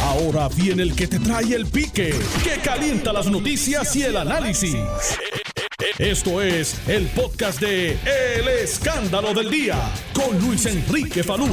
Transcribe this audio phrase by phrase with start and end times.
[0.00, 4.76] Ahora viene el que te trae el pique, que calienta las noticias y el análisis.
[5.98, 9.76] Esto es el podcast de El Escándalo del Día
[10.14, 11.48] con Luis Enrique Falú.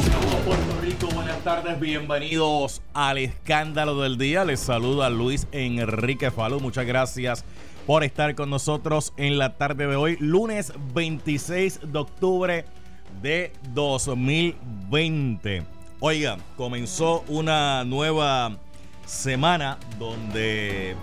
[0.46, 4.46] Puerto buenas tardes, bienvenidos al Escándalo del Día.
[4.46, 6.60] Les saluda Luis Enrique Falú.
[6.60, 7.44] Muchas gracias
[7.86, 12.66] por estar con nosotros en la tarde de hoy, lunes 26 de octubre
[13.22, 15.79] de 2020.
[16.02, 18.56] Oiga, comenzó una nueva
[19.06, 20.96] semana donde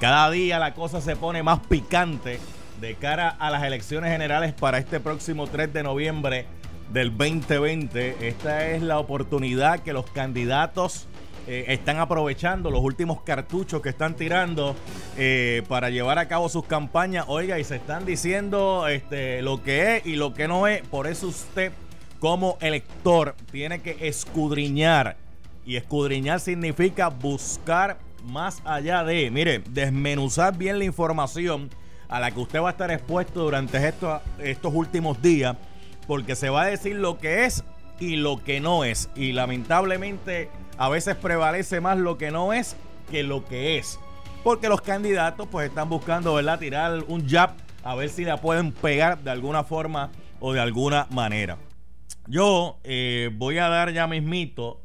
[0.00, 2.40] cada día la cosa se pone más picante
[2.80, 6.46] de cara a las elecciones generales para este próximo 3 de noviembre
[6.90, 8.26] del 2020.
[8.26, 11.08] Esta es la oportunidad que los candidatos
[11.46, 14.74] eh, están aprovechando, los últimos cartuchos que están tirando
[15.18, 17.26] eh, para llevar a cabo sus campañas.
[17.28, 20.80] Oiga, y se están diciendo este, lo que es y lo que no es.
[20.88, 21.70] Por eso usted
[22.20, 25.16] como elector tiene que escudriñar.
[25.64, 31.70] Y escudriñar significa buscar más allá de, mire, desmenuzar bien la información
[32.08, 35.56] a la que usted va a estar expuesto durante estos, estos últimos días,
[36.06, 37.64] porque se va a decir lo que es
[38.00, 39.10] y lo que no es.
[39.14, 42.76] Y lamentablemente a veces prevalece más lo que no es
[43.10, 43.98] que lo que es.
[44.42, 46.58] Porque los candidatos pues están buscando, ¿verdad?
[46.58, 47.50] Tirar un jab
[47.84, 51.58] a ver si la pueden pegar de alguna forma o de alguna manera.
[52.28, 54.82] Yo eh, voy a dar ya mismito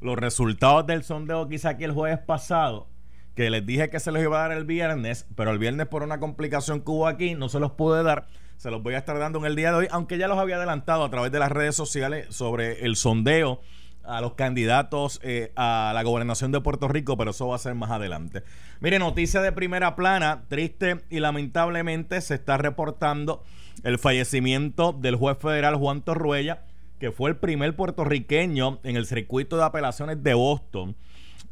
[0.00, 2.88] los resultados del sondeo que hice aquí el jueves pasado,
[3.34, 6.02] que les dije que se los iba a dar el viernes, pero el viernes por
[6.02, 8.28] una complicación que hubo aquí no se los pude dar.
[8.56, 10.56] Se los voy a estar dando en el día de hoy, aunque ya los había
[10.56, 13.60] adelantado a través de las redes sociales sobre el sondeo
[14.02, 17.74] a los candidatos eh, a la gobernación de Puerto Rico, pero eso va a ser
[17.74, 18.42] más adelante.
[18.80, 23.42] Mire, noticia de primera plana, triste y lamentablemente se está reportando
[23.84, 26.62] el fallecimiento del juez federal Juan Torruella
[26.98, 30.96] que fue el primer puertorriqueño en el circuito de apelaciones de Boston.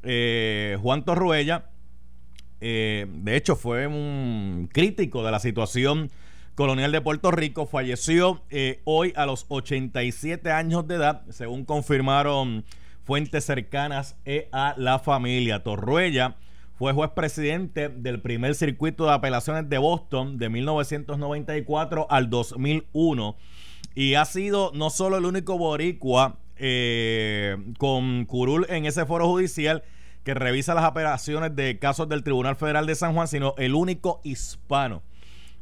[0.02, 1.66] Eh, Juan Torruella,
[2.60, 6.10] eh, de hecho, fue un crítico de la situación
[6.54, 7.66] colonial de Puerto Rico.
[7.66, 12.64] Falleció eh, hoy a los 87 años de edad, según confirmaron
[13.04, 14.16] fuentes cercanas
[14.52, 15.62] a la familia.
[15.62, 16.36] Torruella
[16.78, 23.36] fue juez presidente del primer circuito de apelaciones de Boston de 1994 al 2001
[23.94, 29.82] y ha sido no solo el único boricua eh, con curul en ese foro judicial
[30.24, 34.20] que revisa las operaciones de casos del Tribunal Federal de San Juan, sino el único
[34.24, 35.02] hispano.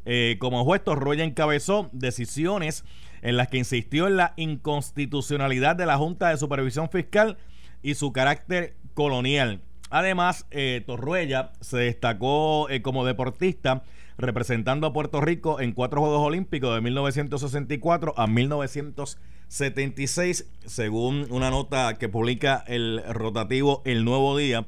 [0.05, 2.85] Eh, como juez, Torroya encabezó decisiones
[3.23, 7.39] en las que insistió en la inconstitucionalidad de la Junta de Supervisión Fiscal
[7.83, 9.61] y su carácter colonial.
[9.91, 13.83] Además, eh, Torruella se destacó eh, como deportista
[14.19, 21.99] representando a Puerto Rico en cuatro Juegos Olímpicos de 1964 a 1976, según una nota
[21.99, 24.67] que publica el rotativo El Nuevo Día,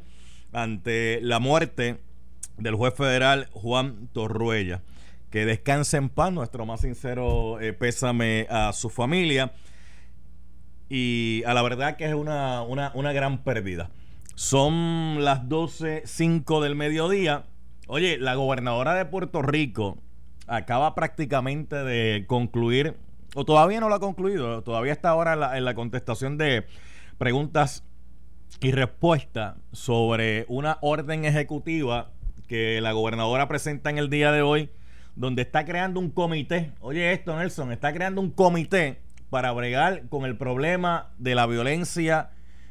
[0.53, 1.99] ante la muerte
[2.57, 4.83] del juez federal Juan Torruella.
[5.31, 9.53] Que descanse en paz, nuestro más sincero eh, pésame a su familia.
[10.89, 13.91] Y a la verdad que es una, una, una gran pérdida.
[14.37, 17.47] Son las 12.05 del mediodía.
[17.87, 19.99] Oye, la gobernadora de Puerto Rico
[20.47, 22.97] acaba prácticamente de concluir,
[23.35, 26.67] o todavía no lo ha concluido, todavía está ahora en la, contestación de
[27.19, 27.85] preguntas
[28.61, 32.11] y respuestas sobre una orden ejecutiva
[32.49, 34.71] que la gobernadora presenta en el día de hoy,
[35.15, 36.73] donde está creando un comité.
[36.81, 42.31] Oye, esto, Nelson, está creando un comité para bregar con el problema de la violencia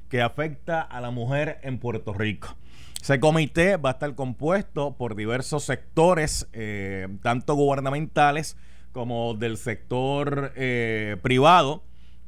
[0.09, 2.55] que afecta a la mujer en Puerto Rico.
[3.03, 8.55] Ese comité va a estar compuesto por diversos sectores, eh, tanto gubernamentales
[8.93, 11.83] como del sector eh, privado,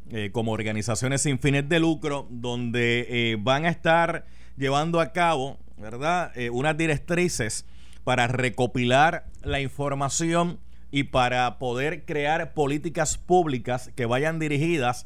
[0.10, 4.26] eh, como organizaciones sin fines de lucro, donde van a estar
[4.58, 7.66] llevando a cabo, ¿verdad?, unas directrices
[8.04, 10.60] para recopilar la información
[10.92, 15.06] y para poder crear políticas públicas que vayan dirigidas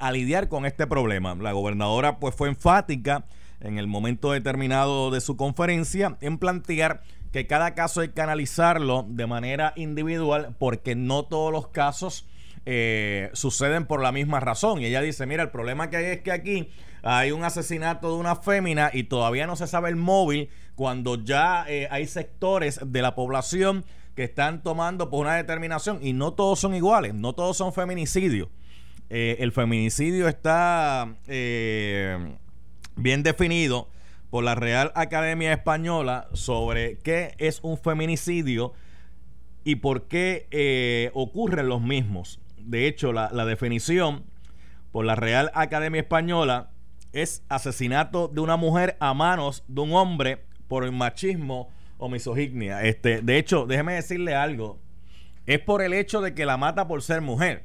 [0.00, 1.34] a lidiar con este problema.
[1.34, 3.26] La gobernadora pues fue enfática
[3.64, 7.02] en el momento determinado de su conferencia en plantear
[7.32, 12.28] que cada caso hay que analizarlo de manera individual porque no todos los casos
[12.66, 14.80] eh, suceden por la misma razón.
[14.80, 16.70] Y ella dice, mira, el problema que hay es que aquí
[17.02, 21.64] hay un asesinato de una fémina y todavía no se sabe el móvil cuando ya
[21.68, 23.84] eh, hay sectores de la población
[24.14, 28.48] que están tomando por una determinación y no todos son iguales, no todos son feminicidios.
[29.10, 31.16] Eh, el feminicidio está
[32.96, 33.88] bien definido
[34.30, 38.72] por la Real Academia Española sobre qué es un feminicidio
[39.64, 42.40] y por qué eh, ocurren los mismos.
[42.58, 44.24] De hecho, la, definición
[44.92, 46.70] por la Real Academia Española
[47.12, 51.68] es asesinato de una mujer a manos de un hombre por el machismo
[51.98, 52.82] o misoginia.
[52.82, 54.78] Este, de hecho, déjeme decirle algo.
[55.46, 57.64] Es por el hecho de que la mata por ser mujer.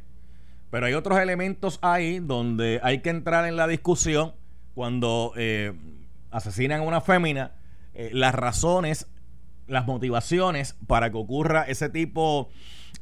[0.70, 4.34] Pero hay otros elementos ahí donde hay que entrar en la discusión
[4.80, 5.74] cuando eh,
[6.32, 7.52] asesinan a una fémina,
[7.94, 9.08] eh, las razones,
[9.68, 12.48] las motivaciones para que ocurra ese tipo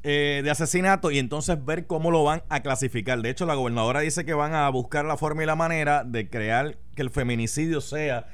[0.01, 3.21] eh, de asesinato y entonces ver cómo lo van a clasificar.
[3.21, 6.27] De hecho, la gobernadora dice que van a buscar la forma y la manera de
[6.31, 8.25] crear que el feminicidio sea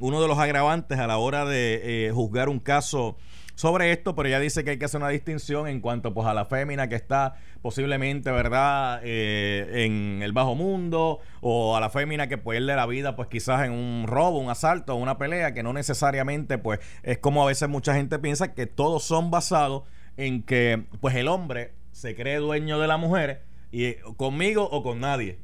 [0.00, 3.16] uno de los agravantes a la hora de juzgar un caso
[3.56, 6.34] sobre esto, pero ella dice que hay que hacer una distinción en cuanto pues a
[6.34, 12.28] la fémina que está posiblemente, ¿verdad?, eh, en el bajo mundo, o a la fémina
[12.28, 15.72] que pierde la vida, pues quizás en un robo, un asalto, una pelea, que no
[15.72, 19.84] necesariamente, pues es como a veces mucha gente piensa que todos son basados
[20.18, 23.42] en que, pues el hombre se cree dueño de la mujer,
[23.72, 25.40] y conmigo o con nadie.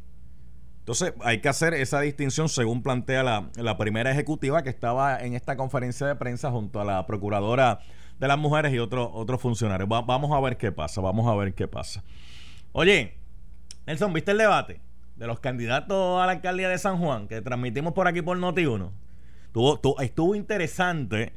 [0.80, 5.34] Entonces hay que hacer esa distinción según plantea la, la, primera ejecutiva que estaba en
[5.34, 7.78] esta conferencia de prensa junto a la procuradora
[8.22, 9.88] de las mujeres y otros otros funcionarios.
[9.88, 12.04] vamos a ver qué pasa, vamos a ver qué pasa.
[12.70, 13.16] Oye,
[13.84, 14.80] Nelson, ¿viste el debate
[15.16, 18.92] de los candidatos a la alcaldía de San Juan que transmitimos por aquí por Noti1?
[19.98, 21.32] Estuvo, interesante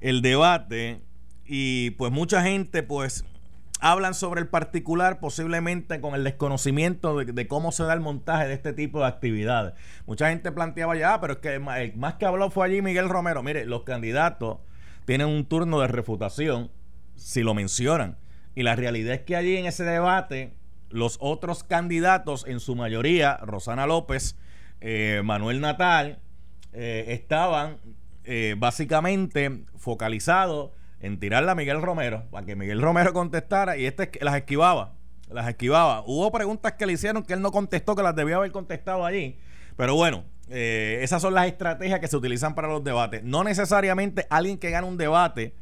[0.00, 1.00] el debate
[1.44, 3.24] y pues mucha gente pues
[3.78, 8.54] hablan sobre el particular posiblemente con el desconocimiento de, cómo se da el montaje de
[8.54, 9.74] este tipo de actividades.
[10.06, 13.08] Mucha gente planteaba ya, ah, pero es que el más que habló fue allí Miguel
[13.08, 13.44] Romero.
[13.44, 14.58] Mire, los candidatos
[15.06, 16.70] tienen un turno de refutación
[17.14, 18.18] si lo mencionan.
[18.54, 20.52] Y la realidad es que allí en ese debate,
[20.90, 24.36] los otros candidatos, en su mayoría, Rosana López,
[24.80, 26.18] eh, Manuel Natal,
[26.72, 27.78] eh, estaban
[28.24, 34.10] eh, básicamente focalizados en tirarle a Miguel Romero, para que Miguel Romero contestara y este
[34.20, 34.94] las esquivaba,
[35.30, 36.02] las esquivaba.
[36.06, 39.38] Hubo preguntas que le hicieron que él no contestó, que las debía haber contestado allí.
[39.76, 43.22] Pero bueno, eh, esas son las estrategias que se utilizan para los debates.
[43.22, 45.54] No necesariamente alguien que gana un debate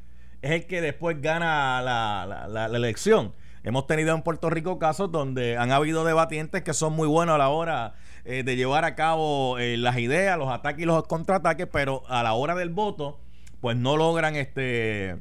[0.42, 3.32] es el que después gana la, elección.
[3.62, 7.38] Hemos tenido en Puerto Rico casos donde han habido debatientes que son muy buenos a
[7.38, 7.94] la hora
[8.26, 12.22] eh, de llevar a cabo eh, las ideas, los ataques y los contraataques, pero a
[12.22, 13.19] la hora del voto,
[13.60, 15.16] pues no logran este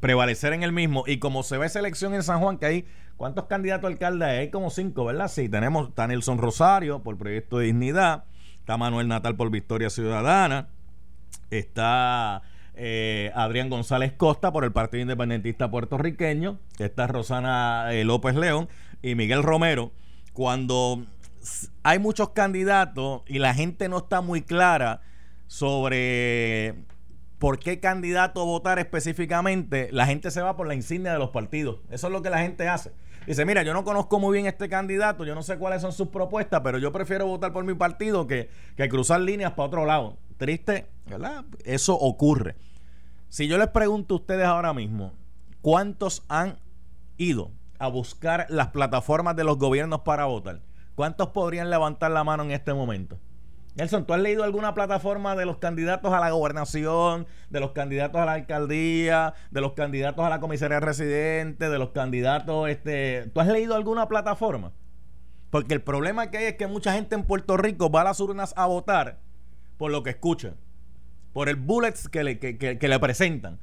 [0.00, 1.04] prevalecer en el mismo.
[1.06, 2.86] Y como se ve esa elección en San Juan, que hay
[3.18, 4.50] ¿cuántos candidatos a alcalde hay?
[4.50, 5.28] Como cinco, ¿verdad?
[5.28, 8.24] Sí, tenemos Nelson Rosario por Proyecto de Dignidad.
[8.60, 10.68] Está Manuel Natal por Victoria Ciudadana.
[11.50, 12.42] Está
[12.74, 16.58] eh, Adrián González Costa por el Partido Independentista Puertorriqueño.
[16.78, 18.68] Está Rosana eh, López León
[19.02, 19.92] y Miguel Romero.
[20.32, 21.04] Cuando
[21.82, 25.02] hay muchos candidatos y la gente no está muy clara
[25.46, 26.76] sobre
[27.38, 31.78] por qué candidato votar específicamente, la gente se va por la insignia de los partidos.
[31.90, 32.92] Eso es lo que la gente hace.
[33.26, 36.08] Dice, mira, yo no conozco muy bien este candidato, yo no sé cuáles son sus
[36.08, 40.16] propuestas, pero yo prefiero votar por mi partido que, que cruzar líneas para otro lado.
[40.36, 41.44] Triste, ¿verdad?
[41.64, 42.56] Eso ocurre.
[43.28, 45.12] Si yo les pregunto a ustedes ahora mismo,
[45.60, 46.58] ¿cuántos han
[47.18, 50.62] ido a buscar las plataformas de los gobiernos para votar?
[50.94, 53.18] ¿Cuántos podrían levantar la mano en este momento?
[53.76, 58.20] Nelson, ¿tú has leído alguna plataforma de los candidatos a la gobernación, de los candidatos
[58.20, 63.40] a la alcaldía, de los candidatos a la comisaría residente, de los candidatos, este, ¿tú
[63.40, 64.72] has leído alguna plataforma?
[65.50, 68.20] Porque el problema que hay es que mucha gente en Puerto Rico va a las
[68.20, 69.18] urnas a votar
[69.78, 70.56] por lo que escuchan,
[71.32, 73.60] por el bullets que le, que le presentan.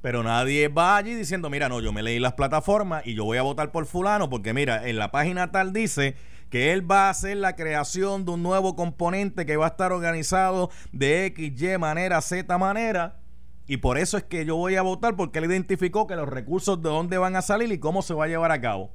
[0.00, 3.38] Pero nadie va allí diciendo, mira, no, yo me leí las plataformas y yo voy
[3.38, 6.14] a votar por fulano porque mira, en la página tal dice
[6.50, 9.92] que él va a hacer la creación de un nuevo componente que va a estar
[9.92, 13.20] organizado de X, Y manera, Z manera.
[13.66, 16.82] Y por eso es que yo voy a votar porque él identificó que los recursos
[16.82, 18.90] de dónde van a salir y cómo se va a llevar a cabo.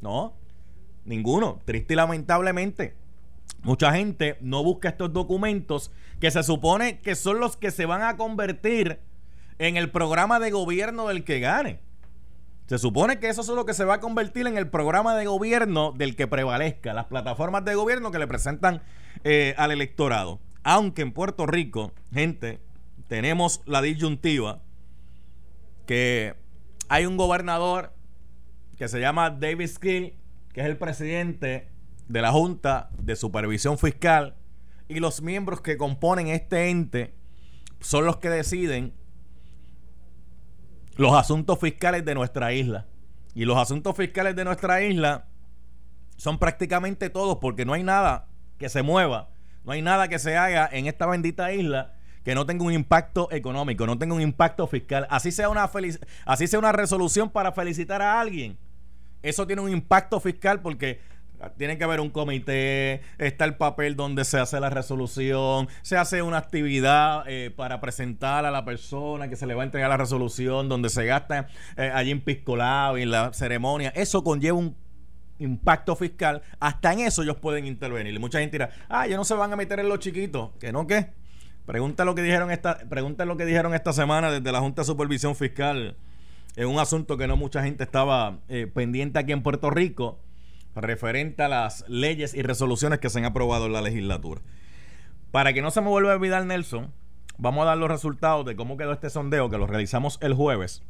[0.00, 0.34] No,
[1.04, 1.60] ninguno.
[1.64, 2.94] Triste y lamentablemente.
[3.62, 8.02] Mucha gente no busca estos documentos que se supone que son los que se van
[8.02, 9.00] a convertir
[9.58, 11.80] en el programa de gobierno del que gane.
[12.66, 15.26] Se supone que eso es lo que se va a convertir en el programa de
[15.26, 18.82] gobierno del que prevalezca, las plataformas de gobierno que le presentan
[19.22, 20.40] eh, al electorado.
[20.64, 22.60] Aunque en Puerto Rico, gente,
[23.06, 24.62] tenemos la disyuntiva
[25.86, 26.34] que
[26.88, 27.92] hay un gobernador
[28.76, 30.14] que se llama David Skill,
[30.52, 31.68] que es el presidente
[32.08, 34.34] de la Junta de Supervisión Fiscal,
[34.88, 37.14] y los miembros que componen este ente
[37.80, 38.92] son los que deciden
[40.96, 42.86] los asuntos fiscales de nuestra isla.
[43.34, 45.26] Y los asuntos fiscales de nuestra isla
[46.16, 48.26] son prácticamente todos porque no hay nada
[48.58, 49.28] que se mueva,
[49.64, 51.92] no hay nada que se haga en esta bendita isla
[52.24, 55.06] que no tenga un impacto económico, no tenga un impacto fiscal.
[55.10, 55.70] Así sea una
[56.24, 58.58] así sea una resolución para felicitar a alguien.
[59.22, 61.00] Eso tiene un impacto fiscal porque
[61.56, 66.22] tiene que haber un comité, está el papel donde se hace la resolución, se hace
[66.22, 69.96] una actividad eh, para presentar a la persona que se le va a entregar la
[69.96, 73.92] resolución, donde se gasta eh, allí en piscolado y en la ceremonia.
[73.94, 74.76] Eso conlleva un
[75.38, 76.42] impacto fiscal.
[76.60, 78.18] Hasta en eso ellos pueden intervenir.
[78.20, 80.50] Mucha gente dirá, ah, ya no se van a meter en los chiquitos.
[80.58, 81.10] ¿Que no qué?
[81.66, 84.86] Pregunta lo que dijeron esta, pregunta lo que dijeron esta semana desde la Junta de
[84.86, 85.96] Supervisión Fiscal
[86.56, 90.18] en un asunto que no mucha gente estaba eh, pendiente aquí en Puerto Rico,
[90.82, 94.40] referente a las leyes y resoluciones que se han aprobado en la legislatura.
[95.30, 96.92] Para que no se me vuelva a olvidar, Nelson,
[97.38, 100.82] vamos a dar los resultados de cómo quedó este sondeo que lo realizamos el jueves,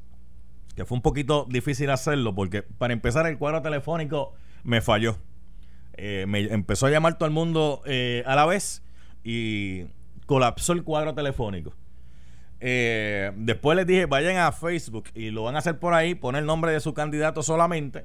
[0.74, 5.16] que fue un poquito difícil hacerlo porque para empezar el cuadro telefónico me falló.
[5.94, 8.82] Eh, me empezó a llamar todo el mundo eh, a la vez
[9.24, 9.86] y
[10.26, 11.72] colapsó el cuadro telefónico.
[12.60, 16.40] Eh, después les dije, vayan a Facebook y lo van a hacer por ahí, poner
[16.40, 18.04] el nombre de su candidato solamente,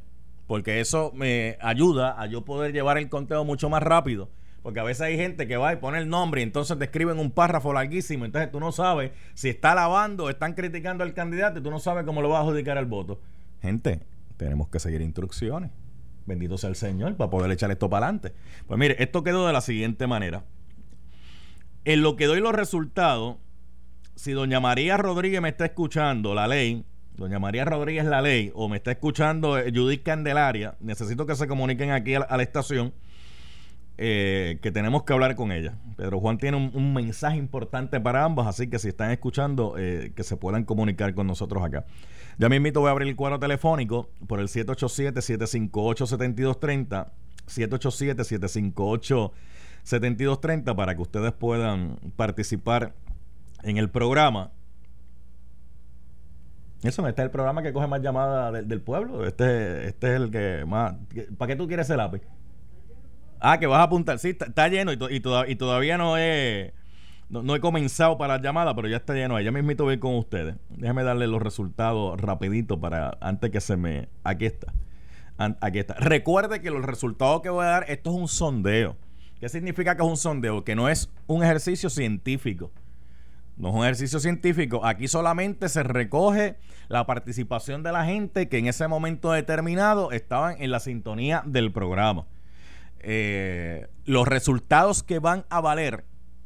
[0.52, 4.28] porque eso me ayuda a yo poder llevar el conteo mucho más rápido.
[4.62, 7.20] Porque a veces hay gente que va y pone el nombre y entonces te escriben
[7.20, 8.26] un párrafo larguísimo.
[8.26, 11.80] Entonces tú no sabes si está alabando o están criticando al candidato y tú no
[11.80, 13.22] sabes cómo lo va a adjudicar el voto.
[13.62, 14.02] Gente,
[14.36, 15.72] tenemos que seguir instrucciones.
[16.26, 18.34] Bendito sea el Señor para poder echar esto para adelante.
[18.68, 20.44] Pues mire, esto quedó de la siguiente manera.
[21.86, 23.38] En lo que doy los resultados,
[24.16, 26.84] si doña María Rodríguez me está escuchando, la ley,
[27.22, 31.48] doña María Rodríguez la ley, o me está escuchando eh, Judith Candelaria, necesito que se
[31.48, 32.94] comuniquen aquí a la, estación,
[33.98, 35.76] eh, que tenemos que hablar con ella.
[35.96, 40.24] Pedro Juan tiene un, mensaje importante para ambos, así que si están escuchando, eh, que
[40.24, 41.86] se puedan comunicar con nosotros acá.
[42.38, 47.08] Ya mismito voy a abrir el cuadro telefónico por el 787-758-7230,
[47.48, 49.32] 787-758
[49.84, 52.94] 7230 para que ustedes puedan participar
[53.64, 54.52] en el programa.
[56.84, 59.26] Eso no está el programa que coge más llamadas del, pueblo.
[59.26, 60.96] Este, este es el que más.
[61.38, 62.22] ¿Para qué tú quieres el lápiz?
[63.40, 64.18] Ah, que vas a apuntar.
[64.20, 66.74] Sí, está, lleno y, todavía no he,
[67.30, 69.40] no, he comenzado para la llamada, pero ya está lleno.
[69.40, 70.56] Ya a ver con ustedes.
[70.70, 74.10] Déjame darle los resultados rapidito para antes que se me...
[74.24, 74.74] Aquí está.
[75.60, 75.96] Aquí está.
[75.96, 78.96] Recuerde que los resultados que voy a dar, esto es un sondeo.
[79.40, 80.64] ¿Qué significa que es un sondeo?
[80.64, 82.72] Que no es un ejercicio científico.
[83.58, 84.86] No es un ejercicio científico.
[84.86, 90.62] Aquí solamente se recoge la participación de la gente que en ese momento determinado estaban
[90.62, 92.26] en la sintonía del programa.
[93.00, 96.06] Eh, los resultados que van a valer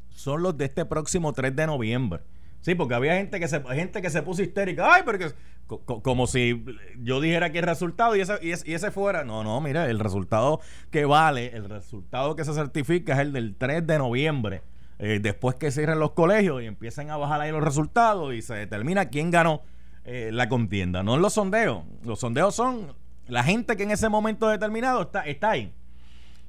[0.09, 2.21] son los de este próximo 3 de noviembre.
[2.61, 4.95] Sí, porque había gente que se, gente que se puso histérica.
[4.95, 5.31] Ay, porque
[5.67, 6.63] como si
[6.99, 9.23] yo dijera que el resultado y ese, y ese, fuera.
[9.23, 13.55] No, no, mira, el resultado que vale, el resultado que se certifica es el del
[13.55, 14.61] 3 de noviembre.
[14.97, 18.53] Eh, después que cierren los colegios y empiezan a bajar ahí los resultados y se
[18.53, 19.61] determina quién ganó
[20.05, 21.03] eh, la contienda.
[21.03, 21.83] No los sondeos.
[22.03, 22.93] Los sondeos son
[23.27, 25.73] la gente que en ese momento determinado está, ahí.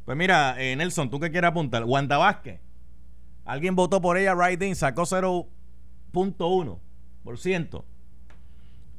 [0.04, 1.82] Pues mira, eh, Nelson, ¿tú qué quieres apuntar?
[1.84, 2.60] Wanda Vázquez.
[3.44, 7.84] Alguien votó por ella, right sacó 0.1%.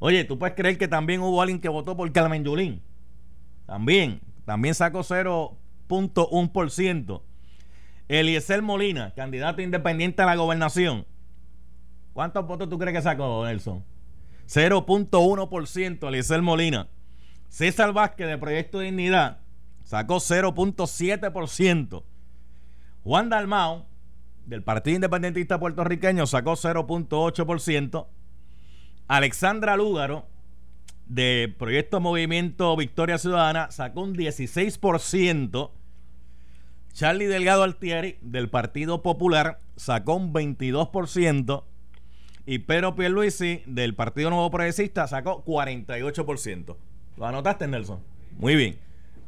[0.00, 2.80] Oye, ¿tú puedes creer que también hubo alguien que votó por Carmen Yulín?
[3.66, 7.22] También, también sacó 0.1%.
[8.08, 11.06] Eliezer Molina, candidato independiente a la gobernación.
[12.14, 13.84] ¿Cuántos votos tú crees que sacó, Nelson?
[14.48, 16.88] 0.1% Eliezer Molina.
[17.48, 19.38] César Vázquez de Proyecto Dignidad
[19.84, 22.02] sacó 0.7%.
[23.04, 23.86] Juan Dalmao,
[24.46, 28.06] del Partido Independentista Puertorriqueño, sacó 0.8%.
[29.06, 30.26] Alexandra Lúgaro,
[31.06, 35.70] de Proyecto Movimiento Victoria Ciudadana, sacó un 16%.
[36.98, 41.62] Charlie Delgado Altieri, del Partido Popular, sacó un 22%.
[42.44, 46.76] Y Pedro Pierluisi, del Partido Nuevo Progresista, sacó 48%.
[47.16, 48.00] ¿Lo anotaste, Nelson?
[48.36, 48.80] Muy bien.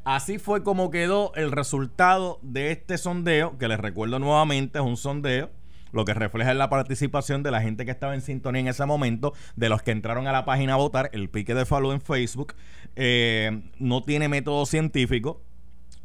[0.03, 4.97] Así fue como quedó el resultado de este sondeo, que les recuerdo nuevamente, es un
[4.97, 5.49] sondeo
[5.93, 9.33] lo que refleja la participación de la gente que estaba en sintonía en ese momento,
[9.55, 12.55] de los que entraron a la página a votar, el pique de Falú en Facebook,
[12.97, 15.41] eh, no tiene método científico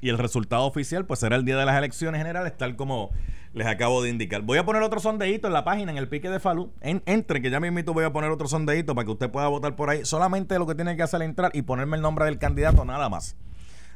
[0.01, 3.11] y el resultado oficial pues será el día de las elecciones generales, tal como
[3.53, 4.41] les acabo de indicar.
[4.41, 6.73] Voy a poner otro sondeíto en la página, en el pique de Falú.
[6.81, 9.75] entre, que ya me invito, voy a poner otro sondeíto para que usted pueda votar
[9.75, 10.03] por ahí.
[10.03, 13.07] Solamente lo que tiene que hacer es entrar y ponerme el nombre del candidato, nada
[13.07, 13.37] más.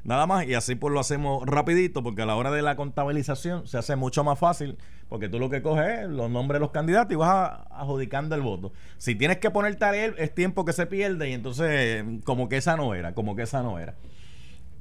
[0.05, 3.67] Nada más, y así pues lo hacemos rapidito, porque a la hora de la contabilización
[3.67, 4.77] se hace mucho más fácil,
[5.09, 8.41] porque tú lo que coges es los nombres de los candidatos y vas adjudicando el
[8.41, 8.71] voto.
[8.97, 12.57] Si tienes que ponerte a leer, es tiempo que se pierde y entonces como que
[12.57, 13.95] esa no era, como que esa no era.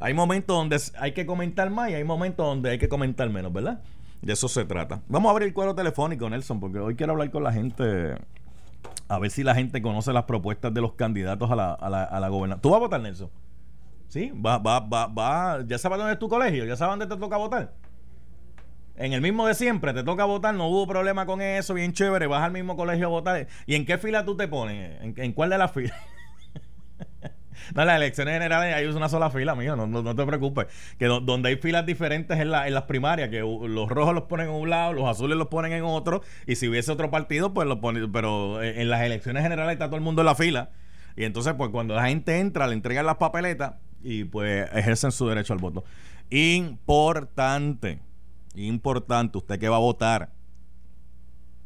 [0.01, 3.53] Hay momentos donde hay que comentar más y hay momentos donde hay que comentar menos,
[3.53, 3.81] ¿verdad?
[4.23, 5.03] De eso se trata.
[5.09, 8.17] Vamos a abrir el cuadro telefónico, Nelson, porque hoy quiero hablar con la gente,
[9.09, 12.05] a ver si la gente conoce las propuestas de los candidatos a la, a la,
[12.05, 12.59] a la.
[12.61, 13.31] ¿Tú vas a votar, Nelson?
[14.09, 15.65] Sí, va, va, va, va.
[15.67, 17.73] Ya sabes dónde es tu colegio, ya sabes dónde te toca votar.
[18.97, 22.27] En el mismo de siempre, te toca votar, no hubo problema con eso, bien chévere,
[22.27, 23.47] vas al mismo colegio a votar.
[23.65, 24.99] ¿Y en qué fila tú te pones?
[25.01, 25.97] ¿En, cuál de las filas?
[27.75, 30.67] No, las elecciones generales hay una sola fila, amigo, no, te preocupes.
[30.99, 34.49] Que donde hay filas diferentes en, la, en las primarias, que los rojos los ponen
[34.49, 37.67] en un lado, los azules los ponen en otro, y si hubiese otro partido, pues
[37.69, 38.11] lo ponen.
[38.13, 40.71] Pero en las elecciones generales está todo el mundo en la fila.
[41.17, 45.29] Y entonces, pues cuando la gente entra, le entregan las papeletas y pues ejercen su
[45.29, 45.85] derecho al voto.
[46.31, 48.01] Importante
[48.67, 50.33] importante, usted que va a votar,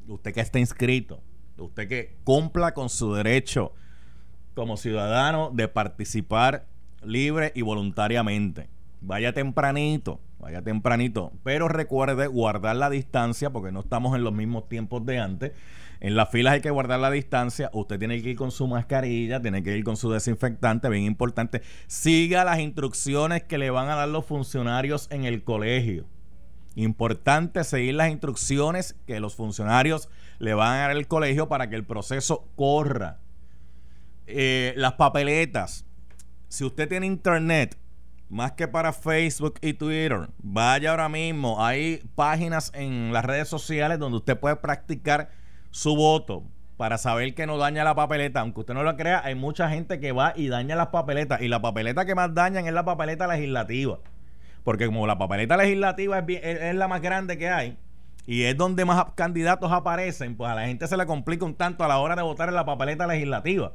[0.06, 1.22] usted que está inscrito,
[1.56, 3.72] usted que cumpla con su derecho
[4.54, 6.66] como ciudadano de participar
[7.04, 8.68] libre y voluntariamente.
[9.00, 14.68] Vaya tempranito, vaya tempranito, pero recuerde guardar la distancia porque no estamos en los mismos
[14.68, 15.52] tiempos de antes.
[16.00, 17.70] En las filas hay que guardar la distancia.
[17.72, 21.62] Usted tiene que ir con su mascarilla, tiene que ir con su desinfectante, bien importante.
[21.86, 26.06] Siga las instrucciones que le van a dar los funcionarios en el colegio.
[26.74, 31.76] Importante seguir las instrucciones que los funcionarios le van a dar al colegio para que
[31.76, 33.21] el proceso corra.
[34.34, 35.84] Eh, las papeletas.
[36.48, 37.78] Si usted tiene internet,
[38.28, 41.64] más que para Facebook y Twitter, vaya ahora mismo.
[41.64, 45.30] Hay páginas en las redes sociales donde usted puede practicar
[45.70, 46.44] su voto
[46.76, 48.40] para saber que no daña la papeleta.
[48.40, 51.42] Aunque usted no lo crea, hay mucha gente que va y daña las papeletas.
[51.42, 53.98] Y la papeleta que más dañan es la papeleta legislativa.
[54.64, 57.76] Porque como la papeleta legislativa es, la más grande que hay
[58.26, 61.82] y es donde más candidatos aparecen, pues a la gente se le complica un tanto
[61.82, 63.72] a la hora de votar en la papeleta legislativa.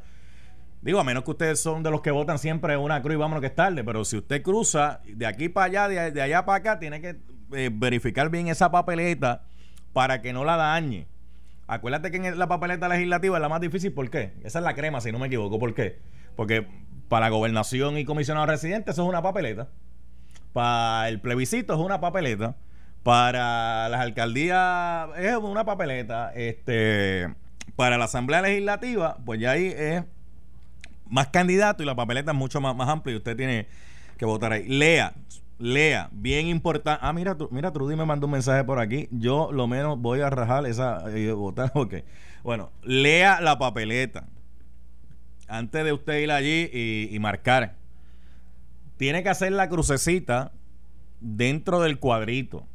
[0.87, 3.41] Digo, a menos que ustedes son de los que votan siempre una cruz y vámonos
[3.41, 6.79] que es tarde, pero si usted cruza de aquí para allá, de, allá para acá,
[6.79, 7.17] tiene que
[7.51, 9.43] eh, verificar bien esa papeleta
[9.91, 11.05] para que no la dañe.
[11.67, 14.31] Acuérdate que en la papeleta legislativa es la más difícil, ¿por qué?
[14.45, 15.99] Esa es la crema, si no me equivoco, ¿por qué?
[16.37, 16.65] Porque
[17.09, 19.67] para gobernación y comisionado residente eso es una papeleta.
[20.53, 22.55] Para el plebiscito es una papeleta.
[23.03, 26.31] Para las alcaldías es una papeleta.
[26.33, 27.27] Este,
[27.75, 30.03] para la Asamblea Legislativa, pues ya ahí es
[31.09, 33.67] más candidato y la papeleta es mucho más, más amplia y usted tiene
[34.17, 34.67] que votar ahí.
[34.67, 35.13] Lea,
[35.59, 36.99] lea, bien importante.
[37.03, 39.07] Ah, mira, mira, Trudy me mandó un mensaje por aquí.
[39.11, 41.71] Yo lo menos voy a rajar esa y votar.
[41.75, 41.95] Ok.
[42.43, 44.25] Bueno, lea la papeleta
[45.47, 46.69] antes de usted ir allí
[47.11, 47.75] y marcar
[48.97, 50.51] tiene que hacer la crucecita
[51.21, 52.65] dentro del cuadrito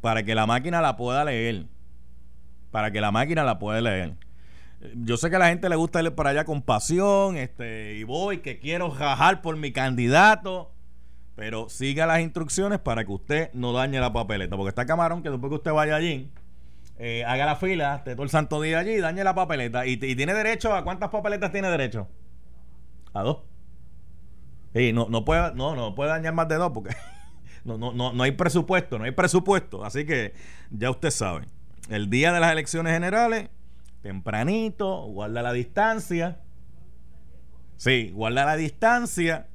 [0.00, 1.66] para que la máquina la pueda leer.
[2.70, 4.14] Para que la máquina la pueda leer.
[4.94, 8.04] Yo sé que a la gente le gusta ir para allá con pasión, este, y
[8.04, 10.72] voy, que quiero jajar por mi candidato.
[11.34, 14.56] Pero siga las instrucciones para que usted no dañe la papeleta.
[14.56, 16.30] Porque está camarón que después que usted vaya allí,
[16.98, 19.86] eh, haga la fila, esté todo el santo día allí y dañe la papeleta.
[19.86, 22.08] Y, y tiene derecho a cuántas papeletas tiene derecho?
[23.14, 23.38] A dos
[24.92, 26.94] no, no, puede, no, no puede dañar más de dos porque
[27.64, 29.84] no, no, no, no hay presupuesto, no hay presupuesto.
[29.84, 30.34] Así que
[30.70, 31.46] ya usted sabe.
[31.88, 33.48] El día de las elecciones generales,
[34.08, 36.40] tempranito, guarda la distancia.
[37.76, 39.48] Sí, guarda la distancia.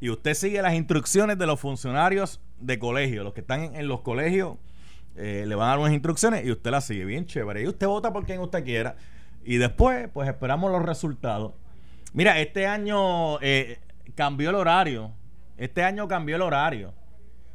[0.00, 3.24] Y usted sigue las instrucciones de los funcionarios de colegio.
[3.24, 4.58] Los que están en, los colegios
[5.16, 7.62] eh, le van a dar unas instrucciones y usted las sigue bien chévere.
[7.62, 8.94] Y usted vota por quien usted quiera.
[9.42, 11.54] Y después, pues esperamos los resultados.
[12.12, 13.80] Mira, este año eh,
[14.14, 15.10] cambió el horario.
[15.56, 16.94] Este año cambió el horario.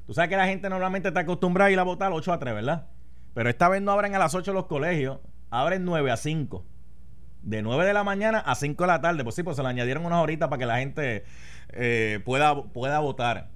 [0.05, 2.55] Tú sabes que la gente normalmente está acostumbrada a ir a votar 8 a 3,
[2.55, 2.87] ¿verdad?
[3.33, 5.19] Pero esta vez no abren a las 8 los colegios,
[5.49, 6.65] abren 9 a 5.
[7.41, 9.23] De 9 de la mañana a 5 de la tarde.
[9.23, 11.25] Pues sí, pues se le añadieron unas horitas para que la gente
[11.69, 13.49] eh, pueda, pueda votar.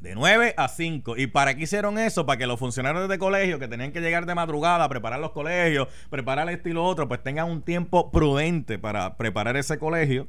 [0.00, 1.16] De 9 a 5.
[1.16, 2.26] ¿Y para qué hicieron eso?
[2.26, 5.30] Para que los funcionarios de colegio que tenían que llegar de madrugada a preparar los
[5.30, 10.26] colegios, preparar esto y lo otro, pues tengan un tiempo prudente para preparar ese colegio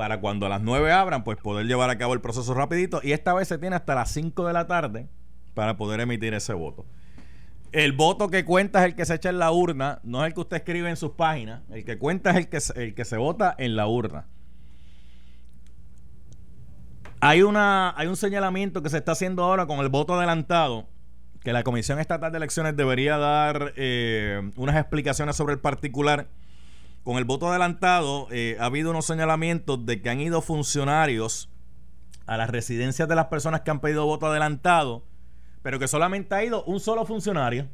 [0.00, 3.00] para cuando a las 9 abran, pues poder llevar a cabo el proceso rapidito.
[3.02, 5.08] Y esta vez se tiene hasta las 5 de la tarde
[5.52, 6.86] para poder emitir ese voto.
[7.72, 10.34] El voto que cuenta es el que se echa en la urna, no es el
[10.34, 11.62] que usted escribe en sus páginas.
[11.70, 14.26] El que cuenta es el que, el que se vota en la urna.
[17.20, 20.88] Hay, una, hay un señalamiento que se está haciendo ahora con el voto adelantado,
[21.42, 26.28] que la Comisión Estatal de Elecciones debería dar eh, unas explicaciones sobre el particular
[27.02, 31.48] con el voto adelantado eh, ha habido unos señalamientos de que han ido funcionarios
[32.26, 35.02] a las residencias de las personas que han pedido voto adelantado,
[35.62, 37.68] pero que solamente ha ido un solo funcionario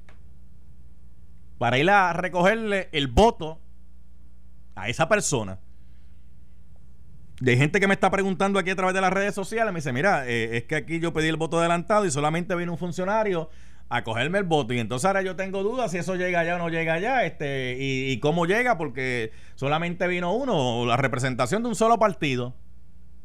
[1.58, 3.58] para ir a recogerle el voto
[4.74, 5.58] a esa persona.
[7.40, 9.92] De gente que me está preguntando aquí a través de las redes sociales, me dice,
[9.92, 13.50] mira, eh, es que aquí yo pedí el voto adelantado y solamente vino un funcionario
[13.88, 14.72] a cogerme el voto.
[14.72, 17.76] Y entonces ahora yo tengo dudas si eso llega allá o no llega allá, este,
[17.78, 22.54] y, cómo llega, porque solamente vino uno, la representación de un solo partido.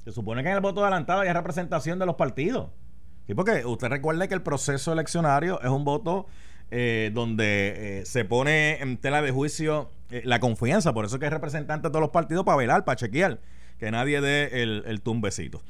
[0.04, 2.69] Se supone que en el voto adelantado hay representación de los partidos.
[3.27, 6.27] Sí, porque usted recuerde que el proceso eleccionario es un voto
[6.73, 10.93] eh, donde eh, se pone en tela de juicio eh, la confianza.
[10.93, 13.39] Por eso que hay representantes de todos los partidos para velar, para chequear,
[13.77, 15.62] que nadie dé el, el tumbecito.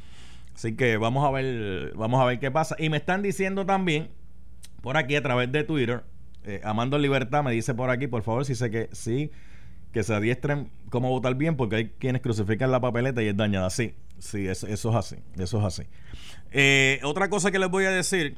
[0.55, 2.75] Así que vamos a ver, vamos a ver qué pasa.
[2.77, 4.09] Y me están diciendo también,
[4.81, 6.03] por aquí a través de Twitter,
[6.63, 9.31] Amando Libertad me dice por aquí, por favor, si sé que sí,
[9.91, 13.69] que se adiestren cómo votar bien, porque hay quienes crucifican la papeleta y es dañada.
[13.69, 15.83] Sí, sí, eso, eso es así, eso es así.
[16.51, 18.37] Eh, otra cosa que les voy a decir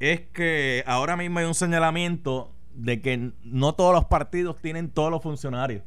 [0.00, 5.10] es que ahora mismo hay un señalamiento de que no todos los partidos tienen todos
[5.10, 5.82] los funcionarios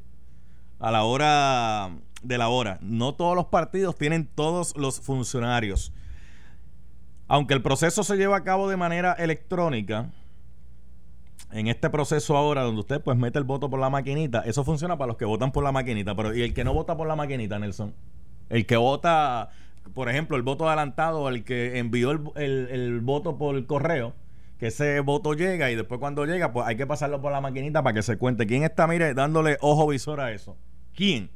[0.79, 2.79] a la hora de la hora.
[2.81, 5.93] No todos los partidos tienen todos los funcionarios.
[7.27, 10.12] Aunque el proceso se lleva a cabo de manera electrónica,
[11.51, 14.97] en este proceso ahora donde usted pues mete el voto por la maquinita, eso funciona
[14.97, 17.15] para los que votan por la maquinita, pero ¿y el que no vota por la
[17.15, 17.93] maquinita, Nelson?
[18.49, 19.49] El que vota
[19.93, 24.13] por ejemplo, el voto adelantado, el que envió el, voto por el correo,
[24.60, 27.84] que ese voto llega y después cuando llega, pues hay que pasarlo por la maquinita
[27.84, 28.45] para que se cuente.
[28.47, 30.58] ¿Quién está, mire, dándole ojo visor a eso?
[30.93, 31.29] ¿Quién?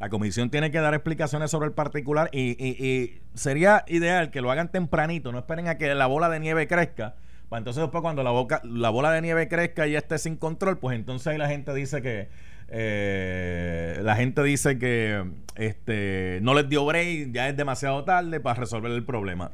[0.00, 4.70] La comisión tiene que dar explicaciones sobre el particular y, sería ideal que lo hagan
[4.70, 7.14] tempranito, no esperen a que la bola de nieve crezca.
[7.48, 10.36] Para entonces después cuando la, boca, la bola de nieve crezca y ya esté sin
[10.36, 12.28] control, pues entonces ahí la gente dice que
[12.76, 18.58] eh, la gente dice que este, no les dio break, ya es demasiado tarde para
[18.58, 19.52] resolver el problema.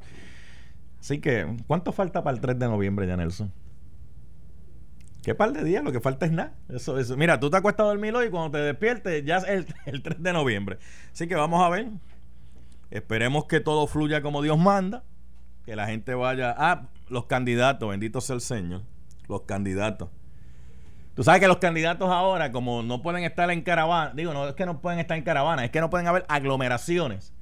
[0.98, 3.52] Así que, ¿cuánto falta para el 3 de noviembre ya, Nelson?
[5.22, 5.84] ¿Qué par de días?
[5.84, 6.54] Lo que falta es nada.
[6.70, 7.14] Eso, eso.
[7.18, 10.02] Mira, tú te acuestas a dormir hoy y cuando te despiertes ya es el, el
[10.02, 10.78] 3 de noviembre.
[11.12, 11.88] Así que vamos a ver.
[12.90, 15.04] Esperemos que todo fluya como Dios manda.
[15.66, 16.54] Que la gente vaya.
[16.56, 18.80] Ah, los candidatos, bendito sea el Señor.
[19.28, 20.08] Los candidatos.
[21.20, 24.54] Tú sabes que los candidatos ahora, como no pueden estar en caravana, digo, no es
[24.54, 27.34] que no pueden estar en caravana, es que no pueden haber aglomeraciones.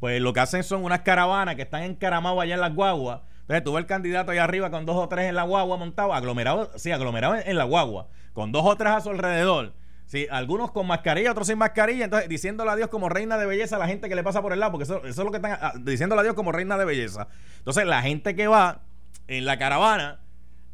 [0.00, 3.20] Pues lo que hacen son unas caravanas que están encaramados allá en las guaguas.
[3.42, 6.14] Entonces tú ves el candidato allá arriba con dos o tres en la guagua montado,
[6.14, 9.74] aglomerado, sí, aglomerado en, la guagua, con dos o tres a su alrededor.
[10.06, 13.76] Sí, algunos con mascarilla, otros sin mascarilla, entonces diciéndole a Dios como reina de belleza
[13.76, 15.36] a la gente que le pasa por el lado, porque eso, eso es lo que
[15.36, 17.28] están ah, diciéndole a Dios como reina de belleza.
[17.58, 18.80] Entonces la gente que va
[19.26, 20.18] en la caravana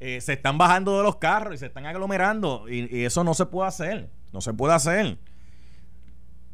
[0.00, 2.68] eh, se están bajando de los carros y se están aglomerando.
[2.68, 4.10] Y, eso no se puede hacer.
[4.32, 5.18] No se puede hacer.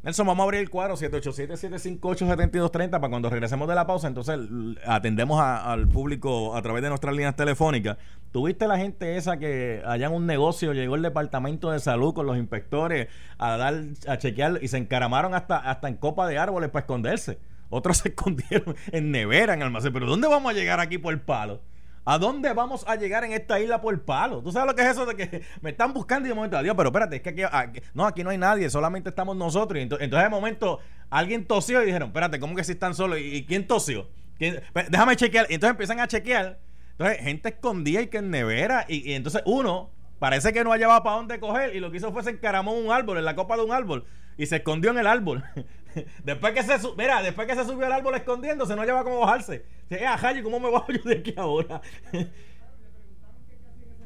[0.03, 4.07] Nelson, vamos a abrir el cuadro 787-758-7230 para cuando regresemos de la pausa.
[4.07, 4.39] Entonces
[4.85, 7.97] atendemos al público a través de nuestras líneas telefónicas.
[8.31, 12.25] ¿Tuviste la gente esa que allá en un negocio llegó el departamento de salud con
[12.25, 13.75] los inspectores a dar
[14.07, 17.37] a chequear y se encaramaron hasta, hasta en copa de árboles para esconderse?
[17.69, 19.93] Otros se escondieron en nevera, en almacén.
[19.93, 21.61] Pero ¿dónde vamos a llegar aquí por el palo?
[22.03, 24.41] ¿A dónde vamos a llegar en esta isla por palo?
[24.41, 26.75] ¿Tú sabes lo que es eso de que me están buscando y de momento, Dios,
[26.75, 29.79] pero espérate, es que aquí, no, aquí no hay nadie, solamente estamos nosotros.
[29.79, 33.19] Y entonces, de momento alguien tosió y dijeron, espérate, ¿cómo que si están solos?
[33.19, 34.07] ¿Y, quién tosió?
[34.39, 35.45] Déjame chequear.
[35.49, 36.59] Y entonces empiezan a chequear.
[36.93, 38.85] Entonces, gente escondida y que en nevera.
[38.87, 42.11] Y, entonces uno parece que no ha llevado para dónde coger y lo que hizo
[42.11, 44.05] fue se encaramó en un árbol, en la copa de un árbol
[44.37, 45.43] y se escondió en el árbol.
[46.23, 49.65] después que se mira, después que se subió al árbol escondiéndose, no lleva cómo bajarse.
[49.91, 51.81] Eh, Javi, ¿cómo me bajo yo de aquí ahora?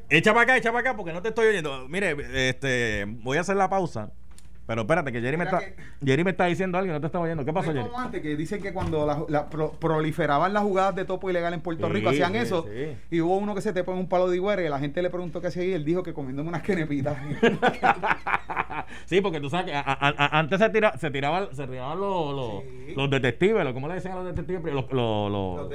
[0.08, 1.88] echa para acá, echa para acá, porque no te estoy oyendo.
[1.88, 4.12] Mire, este, voy a hacer la pausa.
[4.66, 5.60] Pero espérate, que Jerry, me está,
[6.04, 7.44] Jerry me está diciendo algo no te estaba oyendo.
[7.44, 7.88] ¿Qué pasó, Jerry?
[7.96, 12.08] Antes, que dicen que cuando la, proliferaban las jugadas de topo ilegal en Puerto Rico,
[12.08, 12.66] hacían eso.
[13.10, 15.10] Y hubo uno que se te pone un palo de iguera y la gente le
[15.10, 17.16] preguntó qué hacía y él dijo que comiéndome unas quenepitas.
[19.06, 22.62] sí, porque tú sabes que antes se, tira, se tiraban, se tiraban los,
[22.96, 24.62] los, detectives, ¿cómo le decían a los detectives?
[24.64, 25.70] Los, los, los,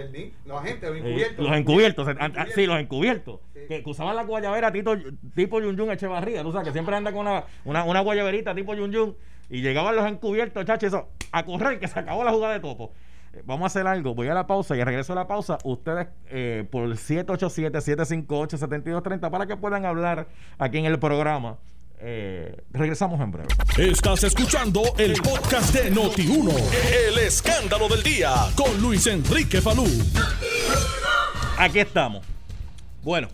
[0.46, 1.46] los agentes, los encubiertos.
[1.46, 2.08] los encubiertos,
[2.56, 3.40] sí, los encubiertos.
[3.68, 4.96] Que, usaban la guayabera tipo,
[5.36, 8.74] tipo Yun Yun Echevarría, tú sabes, que siempre anda con una, una, una guayaberita tipo
[8.74, 9.16] Yun Yun.
[9.50, 12.94] Y llegaban los encubiertos, chacho, eso, a correr, que se acabó la jugada de topo.
[13.34, 14.14] Eh, vamos a hacer algo.
[14.16, 15.58] Voy a la pausa y regreso a la pausa.
[15.64, 21.58] Ustedes eh, por 787-758-7230 para que puedan hablar aquí en el programa.
[22.04, 23.50] Eh, regresamos en breve.
[23.78, 26.52] Estás escuchando el podcast de Noti1.
[27.08, 29.86] El escándalo del día con Luis Enrique Falú.
[31.58, 32.26] Aquí estamos.
[33.04, 33.28] Bueno,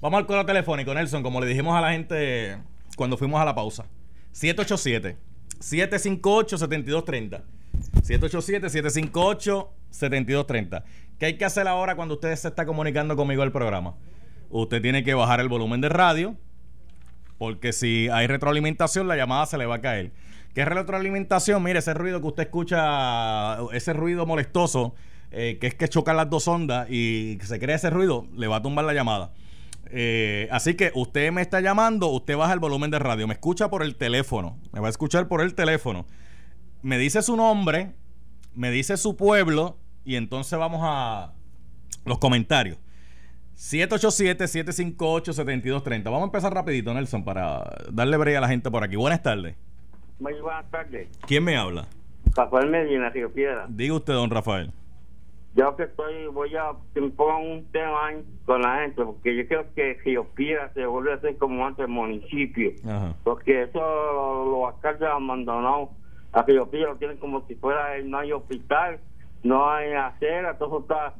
[0.00, 2.58] vamos al correo telefónico, Nelson, como le dijimos a la gente
[2.96, 3.86] cuando fuimos a la pausa.
[4.32, 5.16] 787
[5.60, 7.58] 758 7230.
[8.02, 10.82] 787-758-7230.
[11.18, 13.96] ¿Qué hay que hacer ahora cuando usted se está comunicando conmigo el programa?
[14.50, 16.36] Usted tiene que bajar el volumen de radio,
[17.38, 20.12] porque si hay retroalimentación, la llamada se le va a caer.
[20.54, 21.62] ¿Qué es retroalimentación?
[21.62, 24.94] Mire, ese ruido que usted escucha, ese ruido molestoso,
[25.30, 28.56] eh, que es que chocan las dos ondas y se crea ese ruido, le va
[28.56, 29.32] a tumbar la llamada.
[29.90, 33.70] Eh, así que usted me está llamando, usted baja el volumen de radio, me escucha
[33.70, 36.06] por el teléfono, me va a escuchar por el teléfono
[36.82, 37.92] me dice su nombre
[38.54, 41.32] me dice su pueblo y entonces vamos a
[42.04, 42.78] los comentarios.
[43.56, 46.04] 787-758-7230.
[46.04, 48.96] Vamos a empezar rapidito, Nelson, para darle breve a la gente por aquí.
[48.96, 49.54] Buenas tardes.
[50.18, 51.08] Muy buenas tardes.
[51.26, 51.86] ¿Quién me habla?
[52.34, 53.66] Rafael Medina, Río Piedra.
[53.68, 54.72] Diga usted, don Rafael.
[55.58, 56.70] Yo que estoy, voy a
[57.16, 58.12] pongan un tema
[58.46, 61.84] con la gente, porque yo creo que Río Piedra se vuelve a ser como antes
[61.86, 62.70] el municipio.
[62.86, 63.12] Ajá.
[63.24, 65.88] Porque eso los alcaldes abandonados
[66.32, 69.00] a Río Piedra lo tienen como si fuera, no hay hospital,
[69.42, 71.12] no hay acera, todo está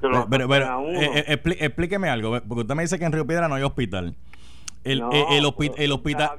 [0.00, 3.26] Pero, pero, pero, eh, eh, explí- explíqueme algo, porque usted me dice que en Río
[3.26, 4.14] Piedra no hay hospital.
[4.84, 6.30] El, No, eh, el, hospi- pero el hospital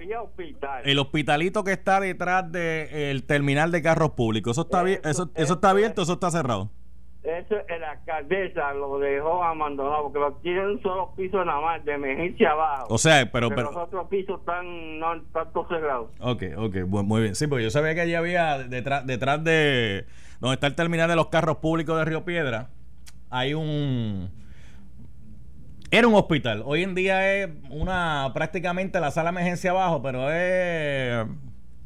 [0.84, 5.54] el hospitalito que está detrás del terminal de carros públicos, ¿eso está, Eso- eso, eso
[5.56, 6.70] está abierto o eso está cerrado?
[7.24, 11.94] Eso, la alcaldesa lo dejó abandonado porque lo tienen un solo piso nada más de
[11.94, 12.86] emergencia abajo.
[12.94, 13.50] O sea, pero...
[13.50, 16.12] pero, pero los otros pisos están, no, están todos cerrados.
[16.20, 17.34] Ok, ok, muy bien.
[17.34, 20.06] Sí, porque yo sabía que allí había, detrás, detrás de
[20.40, 22.70] donde está el terminal de los carros públicos de Río Piedra,
[23.32, 24.30] hay un...
[25.96, 26.62] Era un hospital.
[26.66, 31.26] Hoy en día es una prácticamente la sala de emergencia abajo, pero es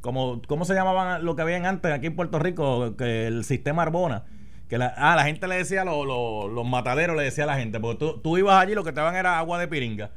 [0.02, 2.95] como ¿cómo se llamaban lo que habían antes aquí en Puerto Rico?
[2.98, 4.24] Que el sistema Arbona.
[4.67, 7.58] Que la, ah, la gente le decía, lo- lo- los mataderos le decía a la
[7.58, 10.10] gente, porque tú, tú ibas allí lo que te daban era agua de piringa.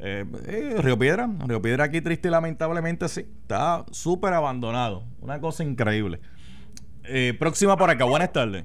[0.00, 5.40] Eh, eh, Río Piedra, Río Piedra aquí triste y lamentablemente sí, está súper abandonado, una
[5.40, 6.18] cosa increíble.
[7.04, 8.64] Eh, próxima por acá, buenas tardes.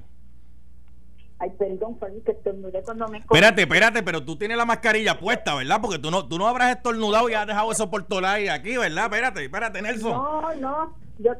[1.40, 5.54] Ay, perdón, Fanny, que estornudé cuando me Espérate, espérate, pero tú tienes la mascarilla puesta,
[5.54, 5.80] ¿verdad?
[5.80, 9.04] Porque tú no, tú no habrás estornudado y has dejado eso por ahí aquí, ¿verdad?
[9.04, 10.10] Espérate, espérate, Nelson.
[10.12, 11.32] No, no, yo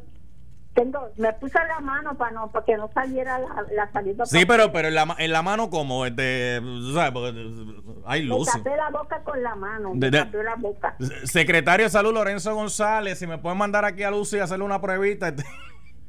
[0.72, 4.24] tengo, me puse la mano para no, para que no saliera la, la salida.
[4.24, 6.60] Sí, pero, pero en la, en la mano como, este,
[6.94, 7.10] ¿sabes?
[7.10, 7.30] Porque
[8.06, 8.46] hay Me luz.
[8.52, 10.94] tapé la boca con la mano, me de- tapé la boca.
[11.24, 14.80] Secretario de Salud Lorenzo González, si me pueden mandar aquí a Lucy a hacerle una
[14.80, 15.26] pruebita.
[15.26, 15.44] este.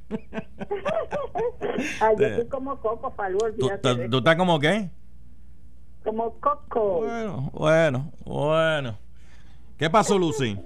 [2.02, 4.90] Ay, yo soy como coco, Falú, ¿Tú, olvídate tú- estás como qué?
[6.04, 7.00] Como coco.
[7.02, 8.98] Bueno, bueno, bueno.
[9.78, 10.60] ¿Qué pasó, Lucy?